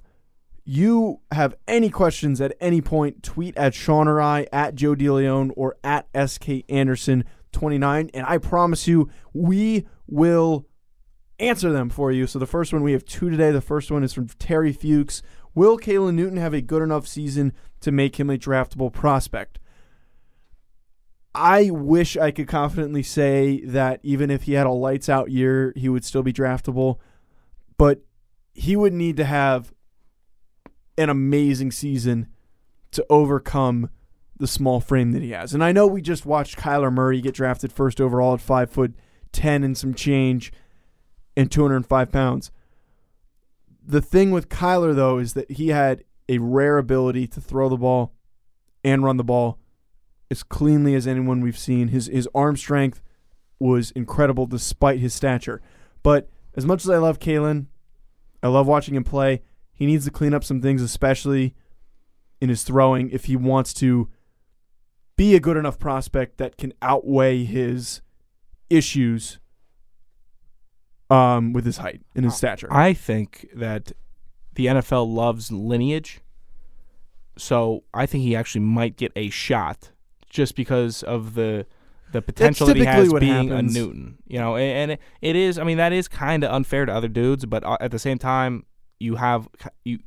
You 0.63 1.19
have 1.31 1.55
any 1.67 1.89
questions 1.89 2.39
at 2.39 2.55
any 2.59 2.81
point, 2.81 3.21
tweet 3.21 3.55
at 3.57 3.73
Sean 3.73 4.07
or 4.07 4.21
I, 4.21 4.47
at 4.51 4.75
Joe 4.75 4.95
DeLeone, 4.95 5.51
or 5.55 5.75
at 5.83 6.07
SK 6.15 6.65
Anderson29. 6.69 8.09
And 8.13 8.25
I 8.25 8.37
promise 8.37 8.87
you, 8.87 9.09
we 9.33 9.85
will 10.07 10.65
answer 11.37 11.71
them 11.71 11.89
for 11.89 12.11
you. 12.11 12.27
So 12.27 12.39
the 12.39 12.47
first 12.47 12.73
one, 12.73 12.81
we 12.81 12.93
have 12.93 13.05
two 13.05 13.29
today. 13.29 13.51
The 13.51 13.61
first 13.61 13.91
one 13.91 14.03
is 14.03 14.13
from 14.13 14.27
Terry 14.39 14.73
Fuchs. 14.73 15.21
Will 15.55 15.77
Caylin 15.77 16.15
Newton 16.15 16.37
have 16.37 16.53
a 16.53 16.61
good 16.61 16.83
enough 16.83 17.07
season 17.07 17.53
to 17.79 17.91
make 17.91 18.19
him 18.19 18.29
a 18.29 18.37
draftable 18.37 18.91
prospect? 18.91 19.57
I 21.33 21.69
wish 21.69 22.15
I 22.15 22.31
could 22.31 22.47
confidently 22.47 23.03
say 23.03 23.61
that 23.65 23.99
even 24.03 24.29
if 24.29 24.43
he 24.43 24.53
had 24.53 24.67
a 24.67 24.71
lights 24.71 25.09
out 25.09 25.31
year, 25.31 25.73
he 25.75 25.89
would 25.89 26.05
still 26.05 26.23
be 26.23 26.31
draftable. 26.31 26.99
But 27.77 28.01
he 28.53 28.75
would 28.75 28.93
need 28.93 29.17
to 29.17 29.25
have 29.25 29.73
an 30.97 31.09
amazing 31.09 31.71
season 31.71 32.27
to 32.91 33.05
overcome 33.09 33.89
the 34.37 34.47
small 34.47 34.79
frame 34.79 35.11
that 35.11 35.21
he 35.21 35.31
has. 35.31 35.53
And 35.53 35.63
I 35.63 35.71
know 35.71 35.87
we 35.87 36.01
just 36.01 36.25
watched 36.25 36.57
Kyler 36.57 36.91
Murray 36.91 37.21
get 37.21 37.35
drafted 37.35 37.71
first 37.71 37.99
overall 37.99 38.33
at 38.33 38.41
five 38.41 38.69
foot 38.69 38.93
ten 39.31 39.63
and 39.63 39.77
some 39.77 39.93
change 39.93 40.53
and 41.35 41.51
205 41.51 42.11
pounds. 42.11 42.51
The 43.87 44.01
thing 44.01 44.31
with 44.31 44.49
Kyler, 44.49 44.95
though, 44.95 45.19
is 45.19 45.33
that 45.33 45.51
he 45.51 45.67
had 45.69 46.03
a 46.27 46.39
rare 46.39 46.77
ability 46.77 47.27
to 47.27 47.41
throw 47.41 47.69
the 47.69 47.77
ball 47.77 48.13
and 48.83 49.03
run 49.03 49.17
the 49.17 49.23
ball 49.23 49.59
as 50.31 50.41
cleanly 50.41 50.95
as 50.95 51.05
anyone 51.05 51.41
we've 51.41 51.57
seen. 51.57 51.89
His 51.89 52.07
his 52.07 52.27
arm 52.33 52.57
strength 52.57 53.03
was 53.59 53.91
incredible 53.91 54.47
despite 54.47 54.99
his 54.99 55.13
stature. 55.13 55.61
But 56.01 56.29
as 56.55 56.65
much 56.65 56.83
as 56.83 56.89
I 56.89 56.97
love 56.97 57.19
Caylin, 57.19 57.67
I 58.41 58.47
love 58.47 58.67
watching 58.67 58.95
him 58.95 59.03
play. 59.03 59.43
He 59.73 59.85
needs 59.85 60.05
to 60.05 60.11
clean 60.11 60.33
up 60.33 60.43
some 60.43 60.61
things, 60.61 60.81
especially 60.81 61.53
in 62.41 62.49
his 62.49 62.63
throwing, 62.63 63.09
if 63.11 63.25
he 63.25 63.35
wants 63.35 63.73
to 63.75 64.09
be 65.15 65.35
a 65.35 65.39
good 65.39 65.57
enough 65.57 65.79
prospect 65.79 66.37
that 66.37 66.57
can 66.57 66.73
outweigh 66.81 67.43
his 67.43 68.01
issues 68.69 69.39
um, 71.09 71.53
with 71.53 71.65
his 71.65 71.77
height 71.77 72.01
and 72.15 72.25
his 72.25 72.35
stature. 72.35 72.67
I 72.71 72.93
think 72.93 73.49
that 73.55 73.91
the 74.55 74.67
NFL 74.67 75.13
loves 75.13 75.51
lineage. 75.51 76.21
So 77.37 77.83
I 77.93 78.05
think 78.05 78.23
he 78.23 78.35
actually 78.35 78.61
might 78.61 78.95
get 78.97 79.11
a 79.15 79.29
shot 79.29 79.91
just 80.29 80.55
because 80.55 81.03
of 81.03 81.35
the 81.35 81.65
the 82.11 82.21
potential 82.21 82.67
that 82.67 82.77
he 82.77 82.85
has 82.85 83.09
what 83.09 83.19
being 83.19 83.49
happens. 83.49 83.75
a 83.75 83.79
Newton. 83.79 84.17
You 84.25 84.39
know, 84.39 84.55
and, 84.55 84.91
and 84.91 84.91
it, 84.91 85.01
it 85.21 85.35
is. 85.35 85.59
I 85.59 85.63
mean, 85.63 85.77
that 85.77 85.91
is 85.91 86.07
kind 86.07 86.43
of 86.43 86.51
unfair 86.51 86.85
to 86.85 86.93
other 86.93 87.09
dudes, 87.09 87.45
but 87.45 87.63
uh, 87.63 87.77
at 87.81 87.91
the 87.91 87.99
same 87.99 88.17
time, 88.17 88.65
you 88.99 89.15
have 89.15 89.49
you 89.83 89.99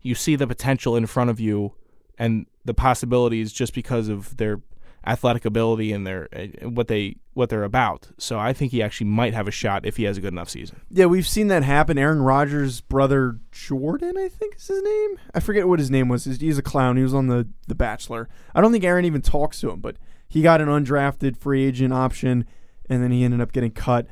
you 0.00 0.14
see 0.14 0.36
the 0.36 0.46
potential 0.46 0.94
in 0.96 1.06
front 1.06 1.30
of 1.30 1.40
you 1.40 1.72
and 2.18 2.46
the 2.64 2.74
possibilities 2.74 3.52
just 3.52 3.74
because 3.74 4.08
of 4.08 4.36
their 4.36 4.60
athletic 5.06 5.44
ability 5.44 5.92
and 5.92 6.06
their 6.06 6.28
uh, 6.34 6.68
what 6.68 6.88
they 6.88 7.16
what 7.34 7.50
they're 7.50 7.64
about. 7.64 8.08
So 8.18 8.38
I 8.38 8.52
think 8.52 8.72
he 8.72 8.82
actually 8.82 9.08
might 9.08 9.34
have 9.34 9.46
a 9.46 9.50
shot 9.50 9.84
if 9.84 9.96
he 9.98 10.04
has 10.04 10.16
a 10.16 10.20
good 10.20 10.32
enough 10.32 10.48
season. 10.48 10.80
Yeah, 10.90 11.06
we've 11.06 11.28
seen 11.28 11.48
that 11.48 11.62
happen. 11.62 11.98
Aaron 11.98 12.22
Rodgers' 12.22 12.80
brother 12.80 13.38
Jordan, 13.52 14.16
I 14.16 14.28
think 14.28 14.56
is 14.56 14.66
his 14.68 14.82
name. 14.82 15.18
I 15.34 15.40
forget 15.40 15.68
what 15.68 15.78
his 15.78 15.90
name 15.90 16.08
was. 16.08 16.24
He's, 16.24 16.58
a 16.58 16.62
clown. 16.62 16.96
He 16.96 17.02
was 17.02 17.14
on 17.14 17.26
the 17.26 17.46
The 17.68 17.74
Bachelor. 17.74 18.28
I 18.54 18.60
don't 18.60 18.72
think 18.72 18.84
Aaron 18.84 19.04
even 19.04 19.22
talks 19.22 19.60
to 19.60 19.70
him, 19.70 19.80
but 19.80 19.96
he 20.26 20.42
got 20.42 20.60
an 20.60 20.68
undrafted 20.68 21.36
free 21.36 21.64
agent 21.64 21.92
option, 21.92 22.46
and 22.88 23.02
then 23.02 23.10
he 23.10 23.22
ended 23.22 23.40
up 23.40 23.52
getting 23.52 23.70
cut. 23.70 24.06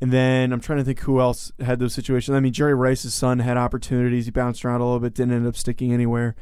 And 0.00 0.10
then 0.10 0.52
I'm 0.52 0.60
trying 0.60 0.78
to 0.78 0.84
think 0.84 1.00
who 1.00 1.20
else 1.20 1.52
had 1.60 1.78
those 1.78 1.94
situations. 1.94 2.34
I 2.34 2.40
mean, 2.40 2.52
Jerry 2.52 2.74
Rice's 2.74 3.14
son 3.14 3.38
had 3.38 3.56
opportunities. 3.56 4.24
He 4.24 4.32
bounced 4.32 4.64
around 4.64 4.80
a 4.80 4.84
little 4.84 4.98
bit, 4.98 5.14
didn't 5.14 5.34
end 5.34 5.46
up 5.46 5.54
sticking 5.54 5.92
anywhere. 5.92 6.34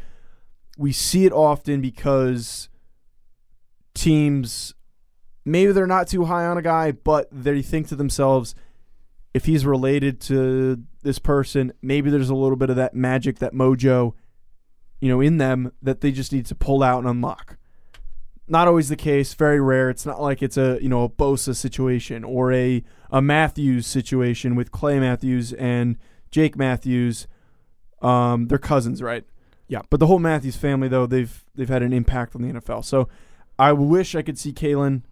We 0.79 0.93
see 0.93 1.27
it 1.27 1.33
often 1.33 1.83
because 1.83 2.70
teams 3.95 4.75
maybe 5.45 5.73
they're 5.73 5.87
not 5.87 6.09
too 6.09 6.25
high 6.25 6.47
on 6.47 6.59
a 6.59 6.63
guy, 6.63 6.93
but 6.93 7.29
they 7.33 7.63
think 7.63 7.89
to 7.89 7.97
themselves, 7.97 8.55
if 9.33 9.45
he's 9.45 9.65
related 9.65 10.21
to 10.21 10.83
this 11.03 11.19
person, 11.19 11.73
maybe 11.83 12.11
there's 12.11 12.31
a 12.31 12.35
little 12.35 12.57
bit 12.57 12.71
of 12.71 12.77
that 12.77 12.95
magic, 12.95 13.39
that 13.39 13.55
mojo, 13.55 14.15
you 15.01 15.09
know, 15.09 15.21
in 15.21 15.39
them 15.39 15.73
that 15.83 16.01
they 16.01 16.11
just 16.11 16.33
need 16.33 16.47
to 16.47 16.55
pull 16.55 16.83
out 16.83 16.99
and 16.99 17.09
unlock. 17.09 17.57
Not 18.49 18.67
always 18.67 18.89
the 18.89 18.97
case, 18.97 19.33
very 19.35 19.61
rare. 19.61 19.91
It's 19.91 20.05
not 20.05 20.21
like 20.21 20.43
it's 20.43 20.57
a 20.57 20.79
you 20.83 20.89
know 20.89 21.05
a 21.05 21.09
Bosa 21.09 21.55
situation 21.55 22.25
or 22.25 22.53
a 22.53 22.83
a 23.09 23.23
Matthews 23.23 23.87
situation 23.87 24.57
with 24.57 24.73
Clay 24.73 24.99
Matthews 24.99 25.53
and 25.53 25.97
Jake 26.33 26.57
Matthews. 26.57 27.29
Um, 28.03 28.49
they're 28.49 28.59
cousins, 28.59 29.03
right? 29.03 29.25
Yeah. 29.69 29.83
But 29.89 30.01
the 30.01 30.09
whole 30.09 30.19
Matthews 30.19 30.57
family, 30.57 30.89
though, 30.89 31.07
they've 31.07 31.45
they've 31.55 31.69
had 31.69 31.85
an 31.85 31.93
impact 31.93 32.35
on 32.35 32.43
the 32.43 32.53
NFL. 32.53 32.85
So 32.85 33.09
I 33.61 33.73
wish 33.73 34.15
I 34.15 34.23
could 34.23 34.39
see 34.39 34.55
Caylin 34.55 35.03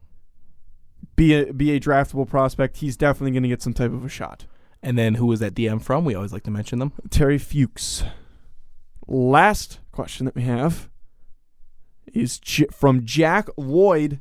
be 1.17 1.35
a 1.35 1.53
be 1.53 1.73
a 1.73 1.81
draftable 1.81 2.27
prospect. 2.27 2.79
He's 2.79 2.97
definitely 2.97 3.33
going 3.33 3.43
to 3.43 3.49
get 3.51 3.61
some 3.61 3.75
type 3.75 3.93
of 3.93 4.07
a 4.07 4.09
shot. 4.09 4.47
And 4.83 4.97
then 4.97 5.17
who 5.17 5.27
was 5.27 5.41
that 5.41 5.55
DM 5.55 5.83
from? 5.83 6.07
We 6.07 6.15
always 6.15 6.33
like 6.33 6.45
to 6.45 6.51
mention 6.51 6.79
them. 6.79 6.95
Terry 7.11 7.37
Fuchs. 7.37 8.05
Last 9.07 9.81
question 9.93 10.25
that 10.25 10.35
we 10.35 10.43
have 10.43 10.89
is 12.15 12.41
from 12.73 13.05
Jack 13.05 13.49
Lloyd, 13.59 14.19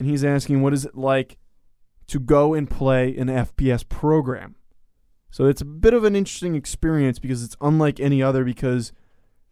and 0.00 0.08
he's 0.08 0.24
asking, 0.24 0.62
"What 0.62 0.72
is 0.72 0.84
it 0.84 0.96
like 0.96 1.38
to 2.08 2.18
go 2.18 2.54
and 2.54 2.68
play 2.68 3.16
an 3.16 3.28
FBS 3.28 3.84
program?" 3.88 4.56
So 5.30 5.46
it's 5.46 5.62
a 5.62 5.66
bit 5.66 5.94
of 5.94 6.02
an 6.02 6.16
interesting 6.16 6.56
experience 6.56 7.20
because 7.20 7.44
it's 7.44 7.56
unlike 7.60 8.00
any 8.00 8.24
other 8.24 8.42
because 8.42 8.92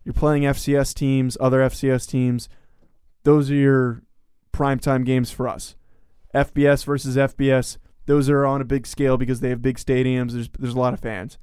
you're 0.04 0.14
playing 0.14 0.42
FCS 0.46 0.94
teams, 0.94 1.36
other 1.40 1.60
FCS 1.60 2.08
teams. 2.08 2.48
Those 3.22 3.50
are 3.50 3.54
your 3.54 4.02
primetime 4.52 5.04
games 5.04 5.30
for 5.30 5.48
us. 5.48 5.76
FBS 6.34 6.84
versus 6.84 7.16
FBS, 7.16 7.78
those 8.06 8.28
are 8.30 8.46
on 8.46 8.60
a 8.60 8.64
big 8.64 8.86
scale 8.86 9.16
because 9.16 9.40
they 9.40 9.50
have 9.50 9.62
big 9.62 9.76
stadiums. 9.76 10.32
There's 10.32 10.48
there's 10.58 10.74
a 10.74 10.78
lot 10.78 10.94
of 10.94 11.00
fans. 11.00 11.38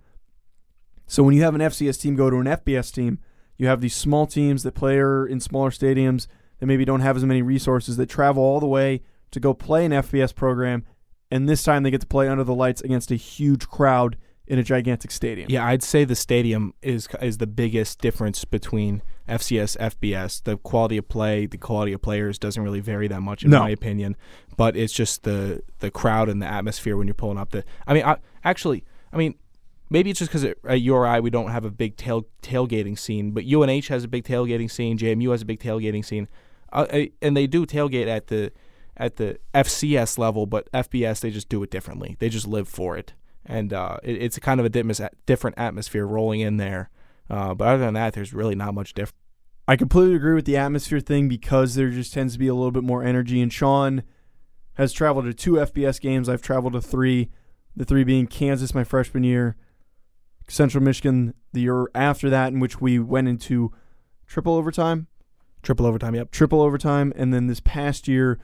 So 1.05 1.23
when 1.23 1.35
you 1.35 1.43
have 1.43 1.55
an 1.55 1.61
FCS 1.61 2.01
team 2.01 2.15
go 2.15 2.29
to 2.29 2.37
an 2.37 2.45
FBS 2.45 2.93
team, 2.93 3.19
you 3.57 3.67
have 3.67 3.81
these 3.81 3.95
small 3.95 4.27
teams 4.27 4.63
that 4.63 4.75
play 4.75 4.97
er 4.97 5.25
in 5.25 5.39
smaller 5.39 5.71
stadiums 5.71 6.27
that 6.59 6.65
maybe 6.65 6.85
don't 6.85 7.01
have 7.01 7.17
as 7.17 7.25
many 7.25 7.41
resources 7.41 7.97
that 7.97 8.09
travel 8.09 8.43
all 8.43 8.59
the 8.59 8.67
way 8.67 9.01
to 9.31 9.39
go 9.39 9.53
play 9.53 9.85
an 9.85 9.91
FBS 9.91 10.33
program, 10.33 10.85
and 11.29 11.47
this 11.47 11.63
time 11.63 11.83
they 11.83 11.91
get 11.91 12.01
to 12.01 12.07
play 12.07 12.27
under 12.27 12.43
the 12.43 12.55
lights 12.55 12.81
against 12.81 13.11
a 13.11 13.15
huge 13.15 13.67
crowd 13.67 14.17
in 14.47 14.57
a 14.57 14.63
gigantic 14.63 15.11
stadium. 15.11 15.49
Yeah, 15.49 15.65
I'd 15.65 15.83
say 15.83 16.05
the 16.05 16.15
stadium 16.15 16.73
is 16.81 17.07
is 17.21 17.37
the 17.37 17.47
biggest 17.47 17.99
difference 17.99 18.45
between 18.45 19.01
FCS, 19.27 19.77
FBS. 19.77 20.43
The 20.43 20.57
quality 20.57 20.97
of 20.97 21.07
play, 21.07 21.45
the 21.45 21.57
quality 21.57 21.93
of 21.93 22.01
players 22.01 22.39
doesn't 22.39 22.61
really 22.61 22.79
vary 22.79 23.07
that 23.07 23.21
much 23.21 23.43
in 23.43 23.49
No. 23.49 23.59
my 23.59 23.69
opinion. 23.69 24.15
But 24.55 24.75
it's 24.75 24.93
just 24.93 25.23
the 25.23 25.61
the 25.79 25.91
crowd 25.91 26.29
and 26.29 26.41
the 26.41 26.47
atmosphere 26.47 26.97
when 26.97 27.07
you're 27.07 27.13
pulling 27.13 27.37
up 27.37 27.51
the. 27.51 27.63
I 27.85 27.93
mean, 27.93 28.03
I, 28.03 28.17
actually, 28.43 28.83
I 29.13 29.17
mean, 29.17 29.35
maybe 29.89 30.09
it's 30.09 30.19
just 30.19 30.31
because 30.31 30.43
at 30.43 30.81
URI 30.81 31.19
we 31.19 31.29
don't 31.29 31.51
have 31.51 31.65
a 31.65 31.71
big 31.71 31.95
tail 31.97 32.27
tailgating 32.41 32.97
scene, 32.97 33.31
but 33.31 33.43
UNH 33.45 33.87
has 33.89 34.03
a 34.03 34.07
big 34.07 34.23
tailgating 34.23 34.69
scene. 34.71 34.97
JMU 34.97 35.31
has 35.31 35.41
a 35.41 35.45
big 35.45 35.59
tailgating 35.59 36.03
scene, 36.03 36.27
uh, 36.73 36.85
and 37.21 37.37
they 37.37 37.47
do 37.47 37.65
tailgate 37.65 38.07
at 38.07 38.27
the 38.27 38.51
at 38.95 39.17
the 39.17 39.37
FCS 39.53 40.17
level, 40.17 40.47
but 40.47 40.71
FBS 40.71 41.19
they 41.19 41.29
just 41.29 41.49
do 41.49 41.61
it 41.61 41.69
differently. 41.69 42.15
They 42.19 42.29
just 42.29 42.47
live 42.47 42.67
for 42.67 42.97
it, 42.97 43.13
and 43.45 43.71
uh, 43.73 43.97
it, 44.03 44.21
it's 44.21 44.39
kind 44.39 44.59
of 44.59 44.65
a 44.65 45.09
different 45.27 45.57
atmosphere 45.59 46.05
rolling 46.07 46.39
in 46.39 46.57
there 46.57 46.89
Uh, 47.29 47.53
but 47.53 47.67
other 47.67 47.83
than 47.85 47.93
that, 47.95 48.13
there's 48.13 48.33
really 48.33 48.55
not 48.55 48.73
much 48.73 48.93
difference. 48.93 49.13
I 49.67 49.75
completely 49.75 50.15
agree 50.15 50.33
with 50.33 50.45
the 50.45 50.55
atmosphere 50.57 51.01
thing 51.01 51.27
because 51.27 51.75
there 51.75 51.89
just 51.89 52.13
tends 52.13 52.33
to 52.33 52.39
be 52.39 52.47
a 52.47 52.53
little 52.53 52.71
bit 52.71 52.83
more 52.83 53.03
energy. 53.03 53.41
And 53.41 53.51
Sean 53.51 54.03
has 54.75 54.93
traveled 54.93 55.25
to 55.25 55.33
two 55.33 55.53
FBS 55.53 55.99
games. 55.99 56.29
I've 56.29 56.41
traveled 56.41 56.73
to 56.73 56.81
three, 56.81 57.29
the 57.75 57.83
three 57.83 58.05
being 58.05 58.27
Kansas 58.27 58.73
my 58.73 58.85
freshman 58.85 59.23
year, 59.25 59.57
Central 60.47 60.81
Michigan 60.83 61.33
the 61.51 61.61
year 61.61 61.87
after 61.93 62.29
that, 62.29 62.53
in 62.53 62.59
which 62.61 62.79
we 62.79 62.97
went 62.99 63.27
into 63.27 63.73
triple 64.25 64.55
overtime, 64.55 65.07
Triple 65.63 65.85
overtime, 65.85 66.15
yep. 66.15 66.31
triple 66.31 66.61
overtime, 66.61 67.11
and 67.17 67.33
then 67.33 67.47
this 67.47 67.59
past 67.59 68.07
year 68.07 68.39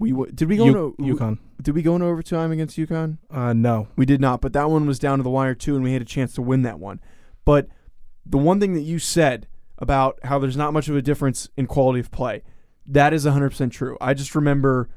we 0.00 0.10
w- 0.10 0.32
did 0.32 0.48
we 0.48 0.56
go 0.56 0.64
U- 0.64 0.96
into 0.98 1.14
UConn. 1.16 1.38
did 1.62 1.74
we 1.74 1.82
go 1.82 1.94
into 1.94 2.06
overtime 2.06 2.50
against 2.50 2.76
UConn? 2.76 3.18
Uh, 3.30 3.52
no. 3.52 3.88
We 3.94 4.04
did 4.06 4.20
not, 4.20 4.40
but 4.40 4.52
that 4.54 4.68
one 4.70 4.86
was 4.86 4.98
down 4.98 5.18
to 5.18 5.22
the 5.22 5.30
wire 5.30 5.54
too, 5.54 5.74
and 5.76 5.84
we 5.84 5.92
had 5.92 6.02
a 6.02 6.06
chance 6.06 6.32
to 6.34 6.42
win 6.42 6.62
that 6.62 6.80
one. 6.80 7.00
But 7.48 7.68
the 8.26 8.36
one 8.36 8.60
thing 8.60 8.74
that 8.74 8.82
you 8.82 8.98
said 8.98 9.48
about 9.78 10.18
how 10.24 10.38
there's 10.38 10.54
not 10.54 10.74
much 10.74 10.90
of 10.90 10.96
a 10.96 11.00
difference 11.00 11.48
in 11.56 11.66
quality 11.66 11.98
of 11.98 12.10
play, 12.10 12.42
that 12.84 13.14
is 13.14 13.24
100% 13.24 13.70
true. 13.70 13.96
I 14.02 14.12
just 14.12 14.34
remember 14.34 14.90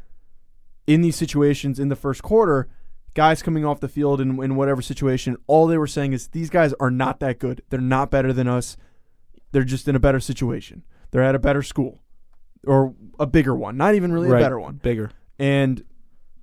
in 0.85 0.99
these 0.99 1.15
situations 1.15 1.79
in 1.79 1.87
the 1.87 1.95
first 1.95 2.21
quarter, 2.23 2.67
guys 3.13 3.41
coming 3.41 3.63
off 3.63 3.79
the 3.79 3.87
field 3.87 4.19
in, 4.19 4.43
in 4.43 4.57
whatever 4.57 4.81
situation, 4.81 5.37
all 5.47 5.65
they 5.65 5.77
were 5.77 5.87
saying 5.87 6.11
is 6.11 6.27
these 6.27 6.49
guys 6.49 6.73
are 6.81 6.91
not 6.91 7.21
that 7.21 7.39
good. 7.39 7.61
They're 7.69 7.79
not 7.79 8.11
better 8.11 8.33
than 8.33 8.49
us. 8.49 8.75
They're 9.53 9.63
just 9.63 9.87
in 9.87 9.95
a 9.95 9.99
better 9.99 10.19
situation. 10.19 10.83
They're 11.11 11.23
at 11.23 11.35
a 11.35 11.39
better 11.39 11.63
school 11.63 12.01
or 12.67 12.93
a 13.17 13.25
bigger 13.27 13.55
one, 13.55 13.77
not 13.77 13.95
even 13.95 14.11
really 14.11 14.27
Right. 14.27 14.41
a 14.41 14.43
better 14.43 14.59
one 14.59 14.81
Bigger. 14.83 15.11
and 15.39 15.85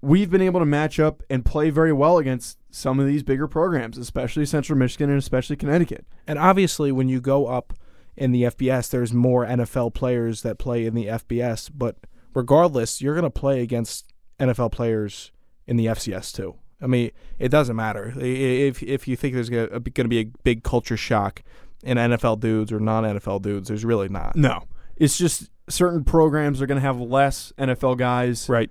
we've 0.00 0.30
been 0.30 0.42
able 0.42 0.60
to 0.60 0.66
match 0.66 1.00
up 1.00 1.22
and 1.28 1.44
play 1.44 1.70
very 1.70 1.92
well 1.92 2.18
against 2.18 2.58
some 2.70 3.00
of 3.00 3.06
these 3.06 3.22
bigger 3.22 3.48
programs, 3.48 3.98
especially 3.98 4.46
Central 4.46 4.78
Michigan 4.78 5.10
and 5.10 5.18
especially 5.18 5.56
Connecticut. 5.56 6.06
And 6.26 6.38
obviously, 6.38 6.92
when 6.92 7.08
you 7.08 7.20
go 7.20 7.46
up 7.46 7.74
in 8.16 8.32
the 8.32 8.44
FBS, 8.44 8.90
there's 8.90 9.12
more 9.12 9.46
NFL 9.46 9.94
players 9.94 10.42
that 10.42 10.58
play 10.58 10.86
in 10.86 10.94
the 10.94 11.06
FBS. 11.06 11.70
But 11.72 11.96
regardless, 12.34 13.00
you're 13.00 13.14
going 13.14 13.24
to 13.24 13.30
play 13.30 13.62
against 13.62 14.12
NFL 14.38 14.72
players 14.72 15.32
in 15.66 15.76
the 15.76 15.86
FCS 15.86 16.34
too. 16.34 16.56
I 16.80 16.86
mean, 16.86 17.10
it 17.38 17.48
doesn't 17.48 17.74
matter 17.74 18.14
if 18.16 18.82
if 18.82 19.08
you 19.08 19.16
think 19.16 19.34
there's 19.34 19.50
going 19.50 19.68
to 19.82 20.08
be 20.08 20.18
a 20.20 20.24
big 20.44 20.62
culture 20.62 20.96
shock 20.96 21.42
in 21.82 21.96
NFL 21.96 22.40
dudes 22.40 22.70
or 22.70 22.78
non 22.78 23.04
NFL 23.04 23.42
dudes. 23.42 23.68
There's 23.68 23.84
really 23.84 24.08
not. 24.08 24.36
No, 24.36 24.64
it's 24.96 25.18
just 25.18 25.50
certain 25.68 26.04
programs 26.04 26.62
are 26.62 26.66
going 26.66 26.80
to 26.80 26.86
have 26.86 27.00
less 27.00 27.52
NFL 27.58 27.98
guys 27.98 28.48
Right. 28.48 28.70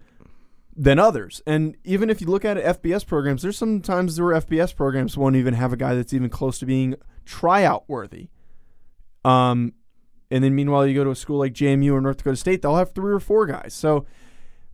Than 0.78 1.00
others. 1.00 1.42
And 1.48 1.76
even 1.84 2.10
if 2.10 2.22
you 2.22 2.28
look 2.28 2.46
at 2.46 2.58
FBS 2.58 3.06
programs, 3.06 3.42
there's 3.42 3.58
sometimes 3.58 4.22
where 4.22 4.40
FBS 4.40 4.76
programs 4.76 5.18
won't 5.18 5.36
even 5.36 5.56
have 5.56 5.74
a 5.74 5.78
guy 5.78 5.96
that's 5.96 6.14
even 6.14 6.30
close 6.30 6.60
to 6.60 6.66
being 6.66 6.96
tryout 7.26 7.86
worthy. 7.88 8.30
Um, 9.26 9.74
and 10.30 10.44
then 10.44 10.54
meanwhile, 10.56 10.86
you 10.86 10.94
go 10.94 11.04
to 11.04 11.10
a 11.10 11.16
school 11.16 11.40
like 11.40 11.54
JMU 11.54 11.92
or 11.94 12.02
North 12.02 12.18
Dakota 12.18 12.38
State, 12.38 12.62
they'll 12.62 12.76
have 12.76 12.94
three 12.94 13.12
or 13.12 13.20
four 13.20 13.48
guys. 13.48 13.74
So 13.74 14.06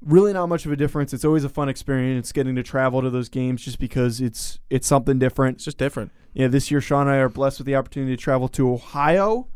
really 0.01 0.33
not 0.33 0.47
much 0.47 0.65
of 0.65 0.71
a 0.71 0.75
difference. 0.75 1.13
It's 1.13 1.23
always 1.23 1.45
a 1.45 1.49
fun 1.49 1.69
experience 1.69 2.31
getting 2.33 2.55
to 2.55 2.63
travel 2.63 3.01
to 3.01 3.09
those 3.09 3.29
games 3.29 3.63
just 3.63 3.79
because 3.79 4.19
it's 4.19 4.59
it's 4.69 4.87
something 4.87 5.19
different. 5.19 5.57
It's 5.57 5.65
just 5.65 5.77
different. 5.77 6.11
Yeah, 6.33 6.47
this 6.47 6.69
year 6.69 6.81
Sean 6.81 7.07
and 7.07 7.11
I 7.11 7.17
are 7.17 7.29
blessed 7.29 7.59
with 7.59 7.67
the 7.67 7.75
opportunity 7.75 8.15
to 8.15 8.21
travel 8.21 8.49
to 8.49 8.73
Ohio 8.73 9.47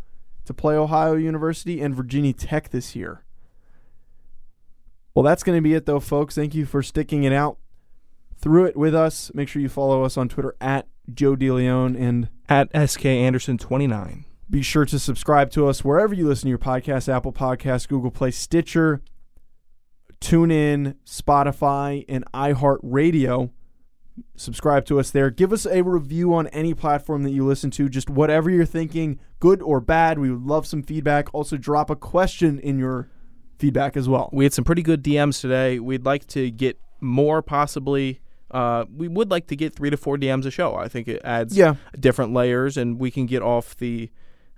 to 0.46 0.54
play 0.54 0.76
Ohio 0.76 1.16
University 1.16 1.82
and 1.82 1.94
Virginia 1.94 2.32
Tech 2.32 2.70
this 2.70 2.96
year. 2.96 3.26
Well, 5.18 5.24
that's 5.24 5.42
going 5.42 5.58
to 5.58 5.64
be 5.64 5.74
it, 5.74 5.88
though, 5.88 6.00
folks. 6.00 6.36
Thank 6.36 6.54
you 6.54 6.68
for 6.68 6.84
sticking 6.84 7.24
it 7.24 7.34
out 7.34 7.58
through 8.40 8.66
it 8.66 8.78
with 8.78 8.94
us. 8.94 9.32
Make 9.34 9.50
sure 9.50 9.60
you 9.60 9.68
follow 9.68 10.04
us 10.04 10.16
on 10.16 10.30
Twitter 10.30 10.56
at 10.62 10.88
Joe 11.12 11.36
DeLeone 11.36 12.00
and 12.00 12.30
At 12.48 12.70
SK 12.88 13.08
Anderson 13.08 13.58
29. 13.58 14.26
be 14.48 14.62
sure 14.62 14.86
to 14.86 15.00
subscribe 15.00 15.50
to 15.54 15.66
us 15.66 15.84
wherever 15.84 16.14
you 16.14 16.28
listen 16.28 16.44
to 16.44 16.50
your 16.50 16.60
podcast 16.60 17.12
Apple 17.12 17.34
Podcasts, 17.34 17.88
Google 17.88 18.12
Play, 18.12 18.30
Stitcher, 18.30 19.02
TuneIn, 20.22 20.94
Spotify, 21.04 22.06
and 22.08 22.24
iHeartRadio. 22.32 23.50
Subscribe 24.36 24.86
to 24.86 25.00
us 25.00 25.10
there. 25.10 25.32
Give 25.32 25.52
us 25.52 25.66
a 25.66 25.82
review 25.82 26.36
on 26.36 26.46
any 26.50 26.76
platform 26.76 27.24
that 27.24 27.32
you 27.32 27.44
listen 27.44 27.72
to, 27.72 27.90
just 27.90 28.12
whatever 28.12 28.52
you're 28.52 28.66
thinking, 28.66 29.18
good 29.40 29.64
or 29.64 29.82
bad. 29.82 30.20
We 30.20 30.30
would 30.30 30.46
love 30.46 30.68
some 30.68 30.84
feedback. 30.84 31.34
Also, 31.34 31.58
drop 31.58 31.90
a 31.90 31.96
question 31.96 32.60
in 32.60 32.78
your 32.78 33.10
feedback 33.58 33.98
as 33.98 34.08
well. 34.10 34.30
We 34.32 34.46
had 34.46 34.54
some 34.54 34.64
pretty 34.66 34.82
good 34.84 35.04
DMs 35.04 35.42
today. 35.42 35.80
We'd 35.80 36.06
like 36.06 36.28
to 36.28 36.50
get 36.52 36.80
more, 37.02 37.42
possibly. 37.42 38.20
Uh, 38.50 38.86
we 38.96 39.08
would 39.08 39.30
like 39.30 39.48
to 39.48 39.56
get 39.56 39.76
three 39.76 39.90
to 39.90 39.98
four 39.98 40.18
DMs 40.18 40.46
a 40.46 40.52
show. 40.52 40.76
I 40.76 40.88
think 40.88 41.08
it 41.08 41.22
adds 41.24 41.58
Yeah. 41.58 41.76
different 42.00 42.34
layers, 42.34 42.78
and 42.78 43.00
we 43.00 43.12
can 43.12 43.26
get 43.26 43.42
off 43.42 43.76
the, 43.78 44.10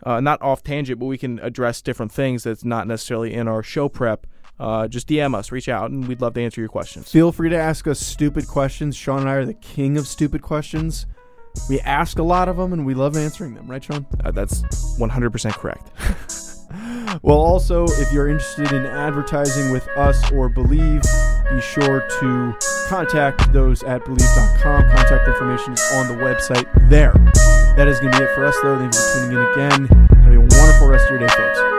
uh, 0.06 0.20
not 0.20 0.42
off 0.42 0.64
tangent, 0.64 1.00
but 1.00 1.08
we 1.08 1.18
can 1.18 1.40
address 1.40 1.82
different 1.82 2.12
things 2.12 2.44
that's 2.44 2.64
not 2.64 2.88
necessarily 2.88 3.34
in 3.34 3.48
our 3.48 3.64
show 3.64 3.90
prep. 3.90 4.28
Uh, 4.60 4.88
just 4.88 5.08
DM 5.08 5.34
us, 5.34 5.52
reach 5.52 5.70
out, 5.70 5.90
and 5.90 6.08
we'd 6.08 6.22
love 6.22 6.34
to 6.34 6.42
answer 6.42 6.60
your 6.62 6.68
questions. 6.70 7.10
Feel 7.10 7.32
free 7.32 7.50
to 7.50 7.56
ask 7.58 7.88
us 7.88 8.00
stupid 8.00 8.46
questions. 8.48 8.96
Sean 8.96 9.22
and 9.22 9.30
I 9.30 9.36
are 9.36 9.46
the 9.46 9.54
king 9.54 9.98
of 9.98 10.06
stupid 10.06 10.42
questions. 10.42 11.06
We 11.70 11.80
ask 11.80 12.20
a 12.20 12.24
lot 12.24 12.48
of 12.50 12.58
them, 12.58 12.74
and 12.74 12.86
we 12.86 12.94
love 12.94 13.16
answering 13.18 13.56
them, 13.56 13.68
right, 13.68 13.84
Sean? 13.84 14.06
Uh, 14.24 14.32
that's 14.32 14.62
100% 15.00 15.54
correct. 15.54 15.90
Well, 17.22 17.38
also, 17.38 17.86
if 17.86 18.12
you're 18.12 18.28
interested 18.28 18.72
in 18.72 18.86
advertising 18.86 19.72
with 19.72 19.88
us 19.90 20.32
or 20.32 20.50
Bleav, 20.50 21.04
be 21.50 21.62
sure 21.62 22.02
to 22.20 22.56
contact 22.88 23.52
those 23.52 23.84
at 23.84 24.04
bleav.com. 24.06 24.84
Contact 24.84 25.28
information 25.28 25.74
is 25.74 25.82
on 25.94 26.08
the 26.08 26.24
website 26.24 26.68
there. 26.90 27.14
That 27.76 27.88
is 27.88 28.00
going 28.00 28.12
to 28.14 28.18
be 28.20 28.24
it 28.24 28.36
for 28.36 28.46
us, 28.46 28.56
though. 28.62 28.78
Thank 28.78 28.94
you 28.94 29.00
for 29.00 29.20
tuning 29.20 29.38
in 29.38 29.52
again. 29.52 30.08
Have 30.24 30.34
a 30.34 30.40
wonderful 30.40 30.88
rest 30.88 31.06
of 31.06 31.12
your 31.12 31.20
day, 31.20 31.34
folks. 31.34 31.79